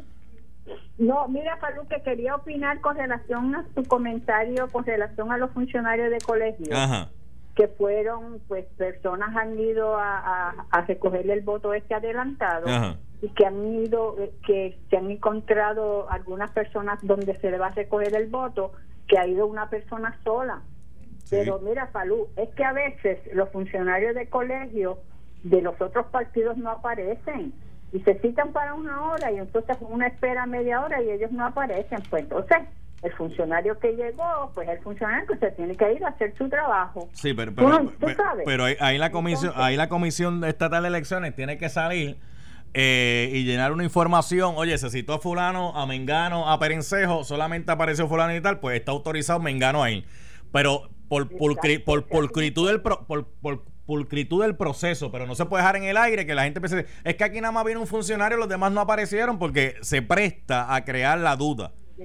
[0.98, 5.52] No, mira, Falú, que quería opinar con relación a tu comentario con relación a los
[5.52, 6.76] funcionarios de colegio.
[6.76, 7.10] Ajá.
[7.56, 12.98] que fueron, pues, personas han ido a, a, a recoger el voto este adelantado Ajá.
[13.22, 17.68] y que han ido, eh, que se han encontrado algunas personas donde se le va
[17.68, 18.72] a recoger el voto,
[19.14, 20.62] que ha ido una persona sola.
[21.26, 21.36] Sí.
[21.38, 24.98] Pero mira, Falú, es que a veces los funcionarios de colegio
[25.44, 27.54] de los otros partidos no aparecen
[27.92, 31.46] y se citan para una hora y entonces uno espera media hora y ellos no
[31.46, 32.02] aparecen.
[32.10, 32.58] Pues entonces
[33.04, 36.50] el funcionario que llegó, pues el funcionario que se tiene que ir a hacer su
[36.50, 37.08] trabajo.
[37.14, 38.44] Sí, pero, Tú pero, pero- sabes.
[38.48, 42.18] pero ahí, ahí la comisión, Entonces- ahí la comisión estatal de elecciones tiene que salir
[42.74, 44.54] eh, y llenar una información.
[44.58, 48.78] Oye, se citó a fulano, a Mengano, a Perencejo, solamente apareció fulano y tal, pues
[48.80, 50.06] está autorizado Mengano ahí.
[50.52, 55.46] Pero por pulcri- por, pulcritud del pro- por, por pulcritud del proceso, pero no se
[55.46, 57.82] puede dejar en el aire que la gente piense, es que aquí nada más viene
[57.82, 61.74] un funcionario, los demás no aparecieron porque se presta a crear la duda.
[61.98, 62.04] Sí,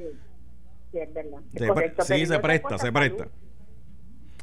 [0.93, 1.39] sí, es verdad.
[1.47, 3.29] Es Se pre- correcto, sí, se presta, se presta.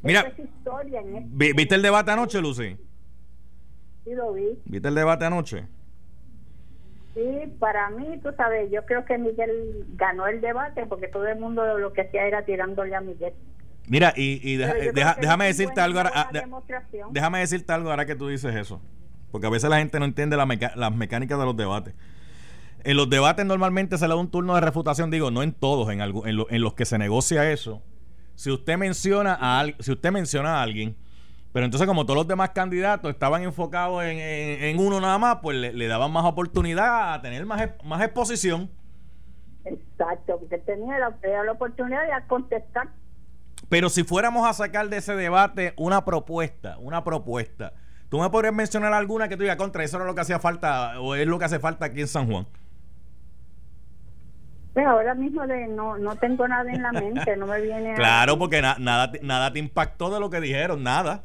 [0.02, 2.78] Mira, es historia vi- ¿viste el debate anoche, Lucy?
[4.06, 4.46] sí lo vi.
[4.66, 5.68] ¿Viste el debate anoche?
[7.16, 11.40] Sí, para mí, tú sabes, yo creo que Miguel ganó el debate porque todo el
[11.40, 13.34] mundo lo que hacía era tirándole a Miguel.
[13.88, 16.12] Mira, y, y deja- yo deja- déjame decirte algo ahora.
[16.14, 16.30] ah,
[17.12, 18.82] déjame decirte algo ahora que tú dices eso.
[19.32, 21.94] Porque a veces la gente no entiende la meca- las mecánicas de los debates.
[22.84, 25.90] En los debates normalmente se le da un turno de refutación, digo, no en todos,
[25.92, 27.82] en, algu- en, lo- en los que se negocia eso.
[28.36, 30.96] Si usted menciona a al- si usted menciona a alguien,
[31.56, 35.38] pero entonces como todos los demás candidatos estaban enfocados en, en- en uno nada más,
[35.42, 38.70] pues le, le daban más oportunidad a tener más, más exposición.
[39.64, 41.16] Exacto, porque tenía la,
[41.46, 42.90] la oportunidad de contestar.
[43.70, 47.72] Pero si fuéramos a sacar de ese debate una propuesta, una propuesta,
[48.10, 51.00] ¿tú me podrías mencionar alguna que tú digas contra eso era lo que hacía falta
[51.00, 52.46] o es lo que hace falta aquí en San Juan?
[54.74, 57.96] Pero ahora mismo de, no, no tengo nada en la mente, no me viene a-
[57.96, 61.24] Claro, porque na- nada, nada te impactó de lo que dijeron, nada.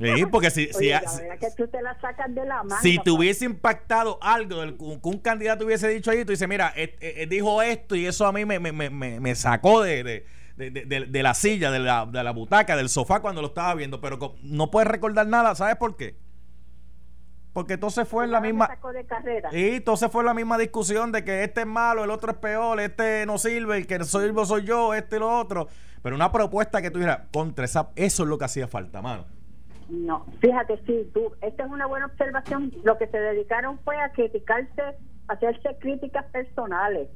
[0.00, 2.80] Sí, porque si, si, Oye, la si- que tú te la sacas de la mano.
[2.82, 6.96] si te hubiese impactado algo que un candidato hubiese dicho ahí, tú dices, mira, eh,
[7.00, 10.26] eh, dijo esto y eso a mí me, me, me, me- me sacó de, de,
[10.56, 13.48] de- de- de- de la silla, de la, de la butaca, del sofá cuando lo
[13.48, 16.16] estaba viendo, pero no puedes recordar nada, ¿sabes por qué?
[17.52, 18.68] Porque entonces fue en la misma...
[19.52, 22.78] Y entonces fue la misma discusión de que este es malo, el otro es peor,
[22.78, 25.66] este no sirve, el que sirve soy yo, este y lo otro.
[26.02, 29.26] Pero una propuesta que tú dijeras, contra esa, eso es lo que hacía falta, mano.
[29.88, 32.72] No, fíjate, sí, tú, esta es una buena observación.
[32.84, 34.82] Lo que se dedicaron fue a criticarse,
[35.28, 37.08] a hacerse críticas personales.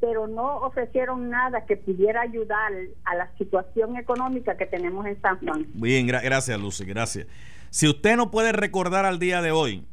[0.00, 2.72] pero no ofrecieron nada que pudiera ayudar
[3.04, 5.66] a la situación económica que tenemos en San Juan.
[5.74, 7.26] Bien, gracias Lucy, gracias.
[7.70, 9.86] Si usted no puede recordar al día de hoy,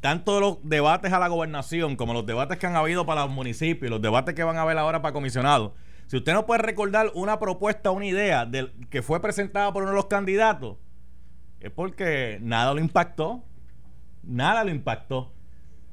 [0.00, 3.90] tanto los debates a la gobernación como los debates que han habido para los municipios,
[3.90, 5.72] los debates que van a haber ahora para comisionados,
[6.06, 9.90] si usted no puede recordar una propuesta, una idea del, que fue presentada por uno
[9.90, 10.76] de los candidatos,
[11.66, 13.42] es porque nada lo impactó.
[14.22, 15.32] Nada lo impactó.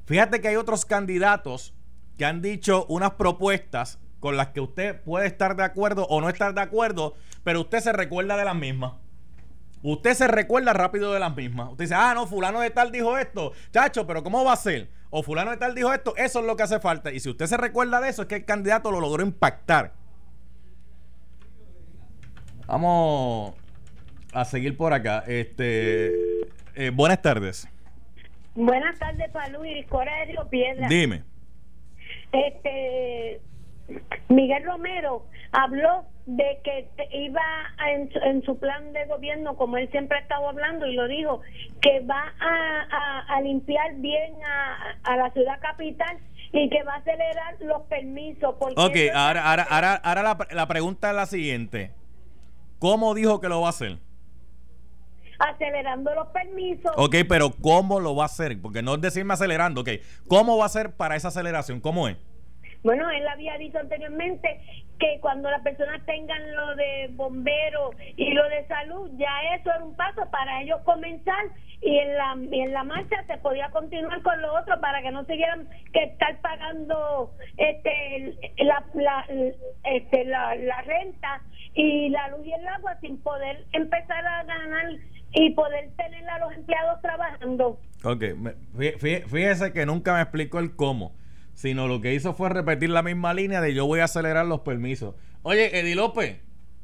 [0.06, 1.74] Fíjate que hay otros candidatos
[2.18, 6.28] que han dicho unas propuestas con las que usted puede estar de acuerdo o no
[6.28, 8.94] estar de acuerdo, pero usted se recuerda de las mismas.
[9.82, 11.70] Usted se recuerda rápido de las mismas.
[11.72, 13.52] Usted dice, ah, no, fulano de tal dijo esto.
[13.70, 14.90] Chacho, pero ¿cómo va a ser?
[15.10, 16.16] O fulano de tal dijo esto.
[16.16, 17.12] Eso es lo que hace falta.
[17.12, 19.92] Y si usted se recuerda de eso, es que el candidato lo logró impactar.
[22.66, 23.54] Vamos
[24.34, 25.24] a seguir por acá.
[25.26, 26.12] Este,
[26.74, 27.68] eh, buenas tardes.
[28.54, 30.88] Buenas tardes, Palú y Cora de Río Piedra.
[30.88, 31.22] Dime.
[32.32, 33.40] Este,
[34.28, 37.42] Miguel Romero habló de que iba
[37.86, 41.40] en, su plan de gobierno, como él siempre ha estado hablando y lo dijo,
[41.80, 44.34] que va a, limpiar bien
[45.04, 46.18] a, la ciudad capital
[46.52, 48.54] y que va a acelerar los permisos.
[48.58, 51.92] Ok, ahora, ahora, ahora, ahora la, la pregunta es la siguiente.
[52.78, 53.98] ¿Cómo dijo que lo va a hacer?
[55.38, 56.92] Acelerando los permisos.
[56.96, 58.60] Ok, pero ¿cómo lo va a hacer?
[58.60, 59.90] Porque no es decirme acelerando, ok.
[60.28, 61.80] ¿Cómo va a ser para esa aceleración?
[61.80, 62.16] ¿Cómo es?
[62.84, 64.60] Bueno, él había dicho anteriormente
[64.98, 69.82] que cuando las personas tengan lo de bomberos y lo de salud, ya eso era
[69.82, 71.46] un paso para ellos comenzar
[71.80, 75.24] y en la, en la marcha se podía continuar con lo otro para que no
[75.24, 79.26] tuvieran que estar pagando este la, la,
[79.84, 81.42] este, la, la renta
[81.74, 84.86] y la luz y el agua sin poder empezar a ganar
[85.34, 87.80] y poder tener a los empleados trabajando.
[88.04, 88.24] Ok,
[89.28, 91.14] fíjese que nunca me explicó el cómo,
[91.54, 94.60] sino lo que hizo fue repetir la misma línea de yo voy a acelerar los
[94.60, 95.14] permisos.
[95.42, 96.38] Oye, Eddie López,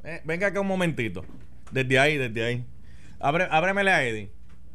[0.05, 1.25] eh, venga acá un momentito.
[1.71, 2.65] Desde ahí, desde ahí.
[3.21, 4.31] Abre, ábremele a Eddie.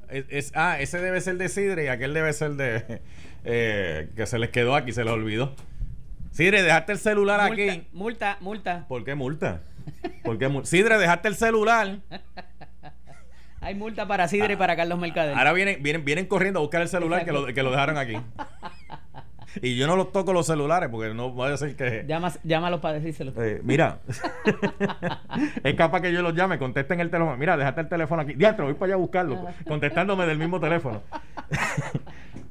[0.10, 3.02] Es, ah, ese debe ser de Sidre y aquel debe ser de...
[3.48, 5.54] Eh, que se les quedó aquí, se les olvidó.
[6.32, 7.86] Sidre, dejaste el celular aquí.
[7.94, 8.88] Multa, multa.
[8.88, 9.62] ¿Por qué multa?
[10.24, 10.68] ¿Por qué multa?
[10.68, 12.00] Sidre, dejaste el celular.
[13.66, 15.36] Hay multa para Sidre y para Carlos Mercader.
[15.36, 18.16] Ahora vienen, vienen, vienen corriendo a buscar el celular que lo, que lo dejaron aquí.
[19.62, 22.06] Y yo no los toco los celulares porque no voy a ser que.
[22.44, 23.32] llámalos para decírselo.
[23.42, 24.00] Eh, mira,
[25.64, 27.38] es capaz que yo los llame, contesten el teléfono.
[27.38, 28.34] Mira, déjate el teléfono aquí.
[28.34, 31.04] Diantro, voy para allá a buscarlo, contestándome del mismo teléfono.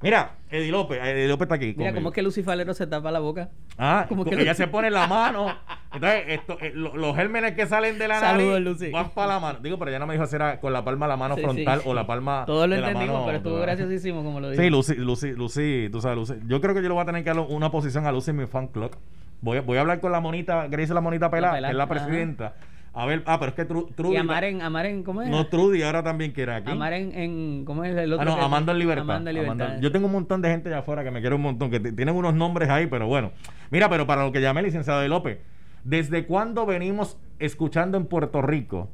[0.04, 1.74] Mira, Eddie López, Eddie López está aquí.
[1.78, 3.48] Mira, ¿cómo es que Lucy Falero se tapa la boca?
[3.78, 5.46] Ah, como que ella se pone la mano.
[5.94, 8.90] Entonces, esto, eh, los gérmenes que salen de la Saludos, Lucy.
[8.90, 9.60] van para la mano.
[9.62, 11.80] Digo, pero ella no me dijo si era con la palma de la mano frontal
[11.86, 12.44] o la palma.
[12.46, 14.62] Todo lo entendimos, pero estuvo graciosísimo como lo dijo.
[14.62, 16.34] Sí, Lucy, Lucy, Lucy, tú sabes, Lucy.
[16.46, 18.36] Yo creo que yo le voy a tener que dar una posición a Lucy en
[18.36, 18.94] mi fan club.
[19.40, 22.52] Voy, voy a hablar con la monita, dice la monita pelada, que es la presidenta.
[22.96, 24.14] A ver, ah, pero es que Trudy.
[24.14, 25.28] Y Amaren, Amaren, ¿cómo es?
[25.28, 26.70] No, Trudy ahora también quiere aquí.
[26.70, 28.32] Amaren en, ¿cómo es el otro?
[28.32, 29.02] Ah, no, Amanda en Libertad.
[29.02, 29.80] Amanda en Libertad.
[29.80, 32.14] Yo tengo un montón de gente allá afuera que me quiere un montón, que tienen
[32.14, 33.32] unos nombres ahí, pero bueno.
[33.70, 35.38] Mira, pero para lo que llamé licenciado de López,
[35.82, 38.88] ¿desde cuándo venimos escuchando en Puerto Rico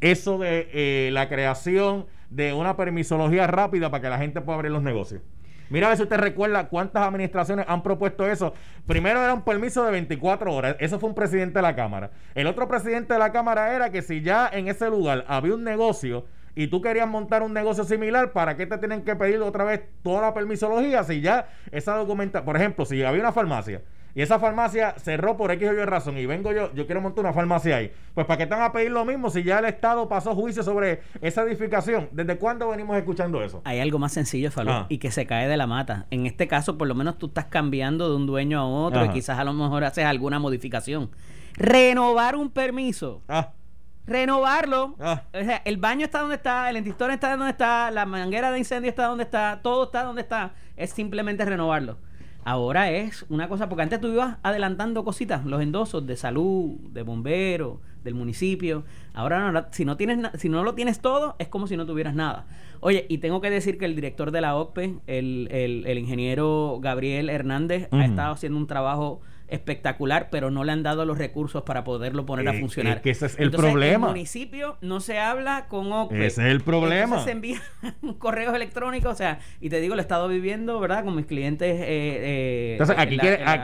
[0.00, 4.72] eso de eh, la creación de una permisología rápida para que la gente pueda abrir
[4.72, 5.22] los negocios?
[5.68, 8.54] Mira a ver si usted recuerda cuántas administraciones han propuesto eso.
[8.86, 10.76] Primero era un permiso de 24 horas.
[10.78, 12.10] Eso fue un presidente de la Cámara.
[12.34, 15.64] El otro presidente de la Cámara era que si ya en ese lugar había un
[15.64, 19.64] negocio y tú querías montar un negocio similar, ¿para qué te tienen que pedir otra
[19.64, 21.04] vez toda la permisología?
[21.04, 23.82] Si ya esa documenta, por ejemplo, si había una farmacia
[24.16, 27.22] y esa farmacia cerró por X o Y razón y vengo yo, yo quiero montar
[27.22, 27.92] una farmacia ahí.
[28.14, 31.02] Pues ¿para qué están a pedir lo mismo si ya el Estado pasó juicio sobre
[31.20, 32.08] esa edificación?
[32.12, 33.60] ¿Desde cuándo venimos escuchando eso?
[33.64, 34.86] Hay algo más sencillo, Falú, ah.
[34.88, 36.06] y que se cae de la mata.
[36.10, 39.10] En este caso, por lo menos tú estás cambiando de un dueño a otro y
[39.10, 41.10] quizás a lo mejor haces alguna modificación.
[41.52, 43.20] Renovar un permiso.
[43.28, 43.52] Ah
[44.06, 44.94] renovarlo.
[45.00, 45.24] Ah.
[45.34, 48.58] O sea, el baño está donde está, el entistón está donde está, la manguera de
[48.58, 50.54] incendio está donde está, todo está donde está.
[50.76, 51.98] Es simplemente renovarlo.
[52.46, 57.02] Ahora es una cosa, porque antes tú ibas adelantando cositas, los endosos de salud, de
[57.02, 58.84] bomberos, del municipio.
[59.14, 62.14] Ahora no, si no tienes si no lo tienes todo, es como si no tuvieras
[62.14, 62.46] nada.
[62.78, 67.30] Oye, y tengo que decir que el director de la OPE, el, el, ingeniero Gabriel
[67.30, 71.84] Hernández, ha estado haciendo un trabajo espectacular, pero no le han dado los recursos para
[71.84, 73.00] poderlo poner a eh, funcionar.
[73.00, 74.06] que ese es el problema.
[74.06, 76.26] En el municipio no se habla con OPE.
[76.26, 77.22] Ese es el problema.
[77.22, 77.60] se envían
[78.18, 81.04] correos electrónicos, o sea, y te digo, lo he estado viviendo, ¿verdad?
[81.04, 81.80] Con mis clientes.
[81.80, 83.18] Eh, eh, Entonces, aquí,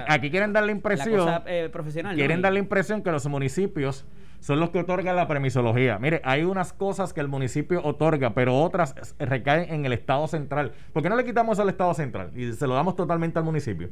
[0.08, 1.42] aquí quieren dar la impresión.
[1.72, 2.14] profesional.
[2.14, 4.06] Quieren dar la impresión que los municipios
[4.42, 6.00] son los que otorgan la permisología.
[6.00, 10.72] Mire, hay unas cosas que el municipio otorga, pero otras recaen en el Estado central.
[10.92, 13.90] ¿Por qué no le quitamos al Estado central y se lo damos totalmente al municipio?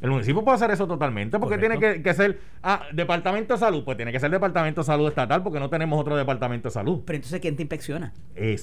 [0.00, 3.96] El municipio puede hacer eso totalmente porque tiene que, ser, ah, departamento de salud, pues
[3.96, 7.02] tiene que ser departamento de salud estatal porque no tenemos otro departamento de salud.
[7.04, 8.14] Pero entonces, ¿quién te inspecciona?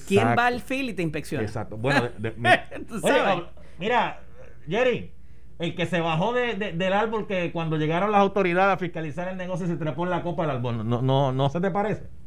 [0.06, 1.44] ¿Quién va al fil y te inspecciona?
[1.44, 1.76] Exacto.
[1.76, 2.08] Bueno,
[3.78, 4.20] mira,
[4.68, 5.12] Jerry,
[5.60, 9.66] el que se bajó del árbol que cuando llegaron las autoridades a fiscalizar el negocio
[9.66, 12.17] se trepó en la copa del árbol, ¿no, no, no se te parece?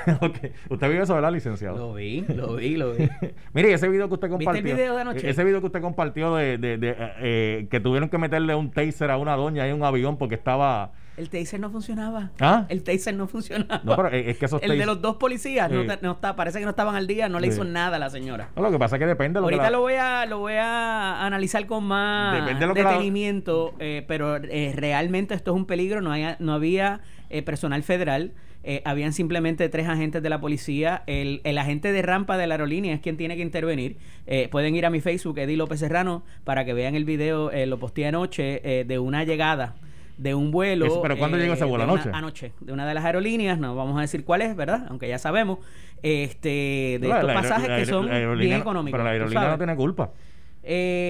[0.20, 0.52] okay.
[0.68, 1.76] Usted vio eso, ¿verdad, licenciado?
[1.76, 3.08] Lo vi, lo vi, lo vi.
[3.52, 4.62] Mire, ese video que usted compartió.
[4.62, 5.28] ¿Viste el video de anoche?
[5.28, 9.10] Ese video que usted compartió de, de, de eh, que tuvieron que meterle un taser
[9.10, 10.92] a una doña en un avión porque estaba.
[11.16, 12.30] El taser no funcionaba.
[12.40, 12.64] ¿Ah?
[12.70, 13.82] El taser no funcionaba.
[13.84, 16.64] No, pero es que esos El de los dos policías no, no, está, parece que
[16.64, 18.48] no estaban al día, no le hizo nada a la señora.
[18.56, 20.54] No, lo que pasa es que depende de lo Ahorita lo voy a lo voy
[20.54, 26.34] a analizar con más detenimiento, eh, pero eh, realmente esto es un peligro, no, hay,
[26.38, 27.00] no había
[27.44, 28.32] personal federal
[28.64, 31.02] eh, habían simplemente tres agentes de la policía.
[31.06, 33.96] El, el, agente de rampa de la aerolínea es quien tiene que intervenir.
[34.26, 37.50] Eh, pueden ir a mi Facebook, Eddie López Serrano, para que vean el video.
[37.50, 39.74] Eh, lo posteé anoche de una llegada
[40.16, 41.02] de un vuelo.
[41.02, 41.84] ¿Pero cuándo llegó ese vuelo?
[41.84, 42.10] ¿Anoche?
[42.12, 42.52] anoche.
[42.60, 44.86] De una de las aerolíneas, no vamos a decir cuál es, ¿verdad?
[44.88, 45.58] Aunque ya sabemos.
[46.02, 48.08] este De estos pasajes que son
[48.38, 48.92] bien económicos.
[48.92, 50.12] Pero la aerolínea no tiene culpa.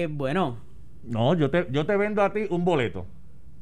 [0.09, 0.57] bueno.
[1.03, 3.05] No, yo te, yo te vendo a ti un boleto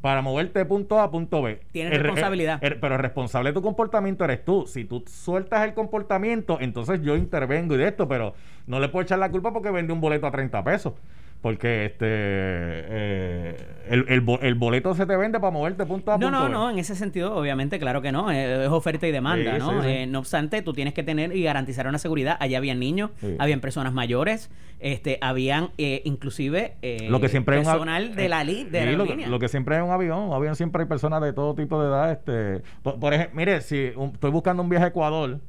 [0.02, 1.62] para moverte de punto A a punto B.
[1.72, 2.60] Tienes responsabilidad.
[2.60, 4.66] pero el responsable de tu comportamiento eres tú.
[4.68, 8.34] Si tú sueltas el comportamiento, entonces yo intervengo y de esto, pero
[8.68, 10.93] no le puedo echar la culpa porque vende un boleto a 30 pesos
[11.42, 13.56] porque este eh,
[13.89, 14.06] el,
[14.42, 16.30] el, boleto se te vende para moverte punto a punto.
[16.30, 19.84] No, no, no, en ese sentido, obviamente, claro que no, es, oferta y demanda, ¿no?
[19.84, 22.38] Eh, no obstante, tú tienes que tener y garantizar una seguridad.
[22.39, 26.76] Allá habían niños, habían personas mayores, este, habían eh, inclusive
[27.10, 30.20] lo que siempre personal de la, li, de lo, lo, que siempre es un avión,
[30.20, 32.12] un avión siempre hay personas de todo tipo de edad.
[32.12, 35.39] Este, por, ejemplo, mire, si estoy buscando un viaje a Ecuador,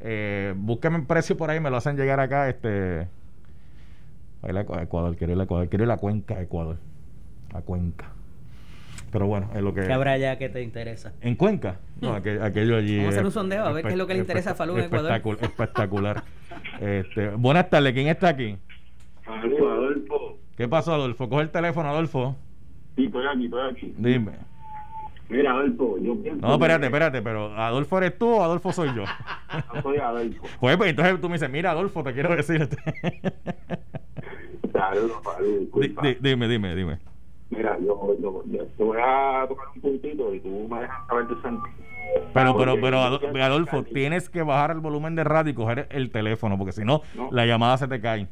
[0.00, 3.08] eh, búsqueme un precio por ahí, me lo hacen llegar acá, este
[4.48, 6.76] Ecuador, quiero ir a Ecuador, quiero ir a la cuenca de Ecuador.
[7.52, 8.06] A Cuenca.
[9.12, 9.82] Pero bueno, es lo que.
[9.82, 11.12] ¿Qué habrá ya que te interesa?
[11.20, 11.78] ¿En Cuenca?
[12.00, 12.42] No, hmm.
[12.42, 12.96] aquello allí.
[12.96, 14.76] Vamos a hacer un sondeo a ver qué es lo que le interesa a Falú
[14.76, 15.12] en Ecuador.
[15.40, 16.24] Espectacular.
[16.80, 18.56] este, buenas tardes, ¿quién está aquí?
[19.24, 20.38] Adolfo.
[20.56, 21.28] ¿Qué pasó, Adolfo?
[21.28, 22.36] Coge el teléfono, Adolfo.
[22.96, 23.94] Sí, estoy aquí, estoy aquí.
[23.96, 24.32] Dime.
[25.28, 26.46] Mira, Adolfo, yo pienso.
[26.46, 29.04] No, espérate, espérate, pero ¿Adolfo eres tú o Adolfo soy yo?
[29.74, 30.42] no soy Adolfo.
[30.60, 32.76] Pues, pues entonces tú me dices, mira, Adolfo, te quiero decirte.
[36.20, 36.98] Dime, dime, dime.
[37.50, 38.42] Mira, yo, yo,
[38.76, 41.74] te voy a tocar un puntito y tú me dejas saber tu sentido.
[42.32, 43.00] Pero, pero, pero,
[43.42, 47.02] Adolfo, tienes que bajar el volumen de radio y coger el teléfono, porque si no,
[47.30, 48.28] la llamada se te cae.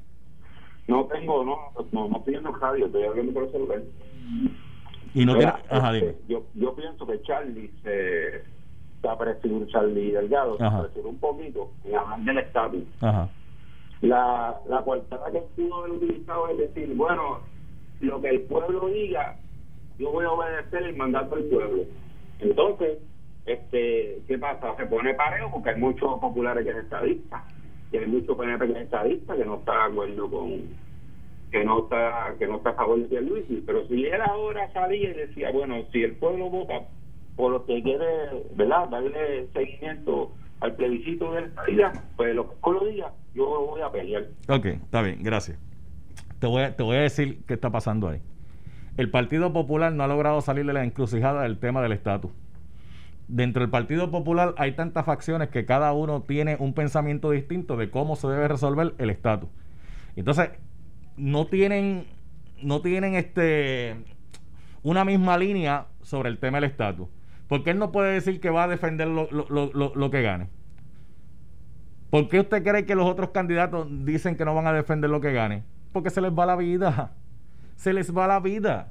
[0.88, 1.58] No tengo, no,
[1.92, 3.82] no, no estoy en radio, estoy hablando por el celular.
[5.14, 8.42] Y no tiene, ajá, este, Yo, yo pienso que Charlie se,
[9.00, 12.84] se apreció, Charlie Delgado, se apreció un poquito en hablar del estatus.
[13.00, 13.28] Ajá
[14.02, 17.40] la, la coartada que pudo haber utilizado es decir, bueno,
[18.00, 19.36] lo que el pueblo diga,
[19.98, 21.84] yo voy a obedecer el mandato del pueblo.
[22.40, 22.98] Entonces,
[23.46, 24.76] este, ¿qué pasa?
[24.76, 27.42] Se pone parejo porque hay muchos populares que es estadistas
[27.92, 30.82] y hay muchos PNP que es estadista que no está de acuerdo con
[31.50, 35.10] que no está que no está a favor de Luis pero si él ahora salía
[35.10, 36.86] y decía bueno si el pueblo vota
[37.36, 38.06] por lo que quiere
[38.54, 40.30] verdad darle seguimiento
[40.62, 44.28] al plebiscito de la vida pues lo que lo diga yo voy a pelear.
[44.48, 45.58] Ok, está bien, gracias.
[46.38, 48.20] Te voy, a, te voy a decir qué está pasando ahí.
[48.96, 52.30] El Partido Popular no ha logrado salir de la encrucijada del tema del estatus.
[53.28, 57.90] Dentro del Partido Popular hay tantas facciones que cada uno tiene un pensamiento distinto de
[57.90, 59.48] cómo se debe resolver el estatus.
[60.14, 60.50] Entonces,
[61.16, 62.04] no tienen,
[62.60, 63.96] no tienen este
[64.82, 67.08] una misma línea sobre el tema del estatus.
[67.52, 70.48] Porque él no puede decir que va a defender lo, lo, lo, lo que gane.
[72.08, 75.20] ¿Por qué usted cree que los otros candidatos dicen que no van a defender lo
[75.20, 75.62] que gane?
[75.92, 77.12] Porque se les va la vida.
[77.76, 78.90] Se les va la vida.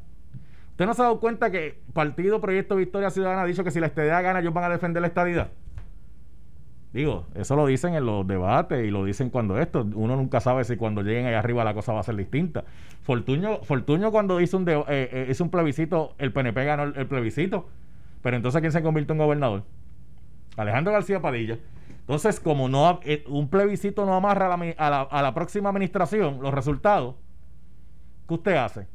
[0.69, 3.79] ¿Usted no se ha dado cuenta que Partido Proyecto Victoria Ciudadana ha dicho que si
[3.79, 5.49] la estadía gana, ellos van a defender la estadidad?
[6.93, 9.87] Digo, eso lo dicen en los debates y lo dicen cuando esto.
[9.95, 12.63] Uno nunca sabe si cuando lleguen ahí arriba la cosa va a ser distinta.
[13.01, 17.67] Fortuño, Fortuño cuando hizo un, eh, eh, hizo un plebiscito, el PNP ganó el plebiscito.
[18.21, 19.63] Pero entonces, ¿quién se convirtió en gobernador?
[20.57, 21.57] Alejandro García Padilla.
[22.01, 26.53] Entonces, como no eh, un plebiscito no amarra a la, a, la, próxima administración los
[26.53, 27.15] resultados,
[28.27, 28.87] ¿qué usted hace?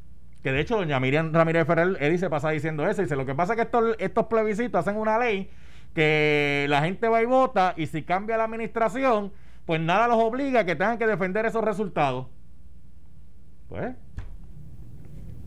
[0.43, 3.03] Que de hecho, doña Miriam Ramírez Ferrer Eddy se pasa diciendo eso.
[3.03, 5.51] Dice, lo que pasa es que estos, estos plebiscitos hacen una ley
[5.95, 9.33] que la gente va y vota y si cambia la administración,
[9.65, 12.27] pues nada los obliga a que tengan que defender esos resultados.
[13.69, 13.97] Pues,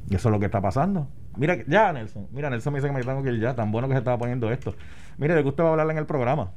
[0.09, 1.07] eso es lo que está pasando.
[1.39, 3.87] Mira, ya Nelson, mira, Nelson me dice que me tengo que ir ya, tan bueno
[3.87, 4.75] que se estaba poniendo esto.
[5.17, 6.51] Mire, ¿de qué usted va a hablar en el programa?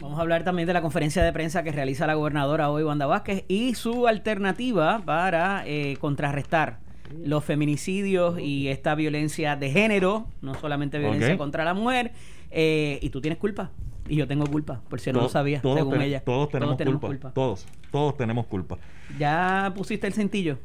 [0.00, 3.06] Vamos a hablar también de la conferencia de prensa que realiza la gobernadora hoy, Wanda
[3.06, 6.78] Vázquez, y su alternativa para eh, contrarrestar
[7.24, 12.10] los feminicidios y esta violencia de género, no solamente violencia contra la mujer,
[12.50, 13.70] eh, y tú tienes culpa.
[14.08, 16.22] Y yo tengo culpa, por si no lo sabía, según ella.
[16.24, 18.78] Todos tenemos, culpa, Todos, todos tenemos culpa.
[19.16, 20.58] ¿Ya pusiste el cintillo?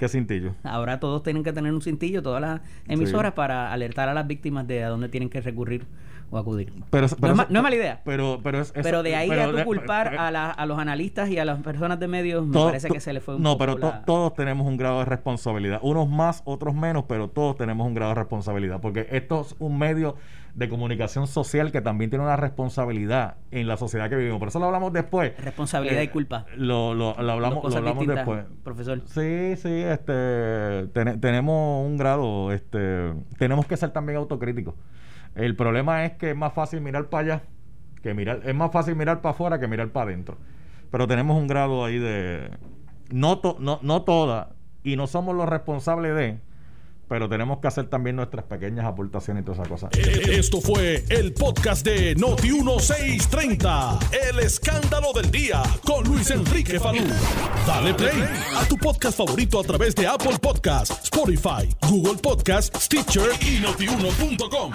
[0.00, 0.54] ¿Qué cintillo?
[0.64, 4.66] Ahora todos tienen que tener un cintillo, todas las emisoras, para alertar a las víctimas
[4.66, 5.84] de a dónde tienen que recurrir
[6.30, 6.72] o acudir.
[6.88, 8.00] Pero, no, es, mala idea.
[8.02, 11.60] Pero, pero, pero de ahí a culpar a, la, a, los analistas y a las
[11.60, 14.78] personas de medios, me parece que se le fue un No, pero todos tenemos un
[14.78, 15.80] grado de responsabilidad.
[15.82, 18.80] Unos más, otros menos, pero todos tenemos un grado de responsabilidad.
[18.80, 20.16] Porque esto es un medio
[20.54, 24.38] de comunicación social que también tiene una responsabilidad en la sociedad que vivimos.
[24.38, 25.36] Por eso lo hablamos después.
[25.38, 26.46] Responsabilidad y eh, culpa.
[26.56, 28.44] Lo, lo, hablamos, lo hablamos después.
[28.64, 29.02] Profesor.
[29.06, 34.74] Sí, sí, este, tenemos un grado, este, tenemos que ser también autocríticos.
[35.34, 37.42] El problema es que es más fácil mirar para allá
[38.02, 40.36] que mirar, es más fácil mirar para afuera que mirar para adentro.
[40.90, 42.50] Pero tenemos un grado ahí de
[43.10, 44.50] no, no, no toda
[44.82, 46.38] y no somos los responsables de
[47.10, 49.90] pero tenemos que hacer también nuestras pequeñas aportaciones y todas esas cosas.
[49.98, 53.98] Esto fue el podcast de Noti 1630,
[54.28, 57.02] El escándalo del día con Luis Enrique Falú.
[57.66, 58.22] Dale play
[58.56, 64.72] a tu podcast favorito a través de Apple Podcasts, Spotify, Google Podcasts, Stitcher y notiuno.com.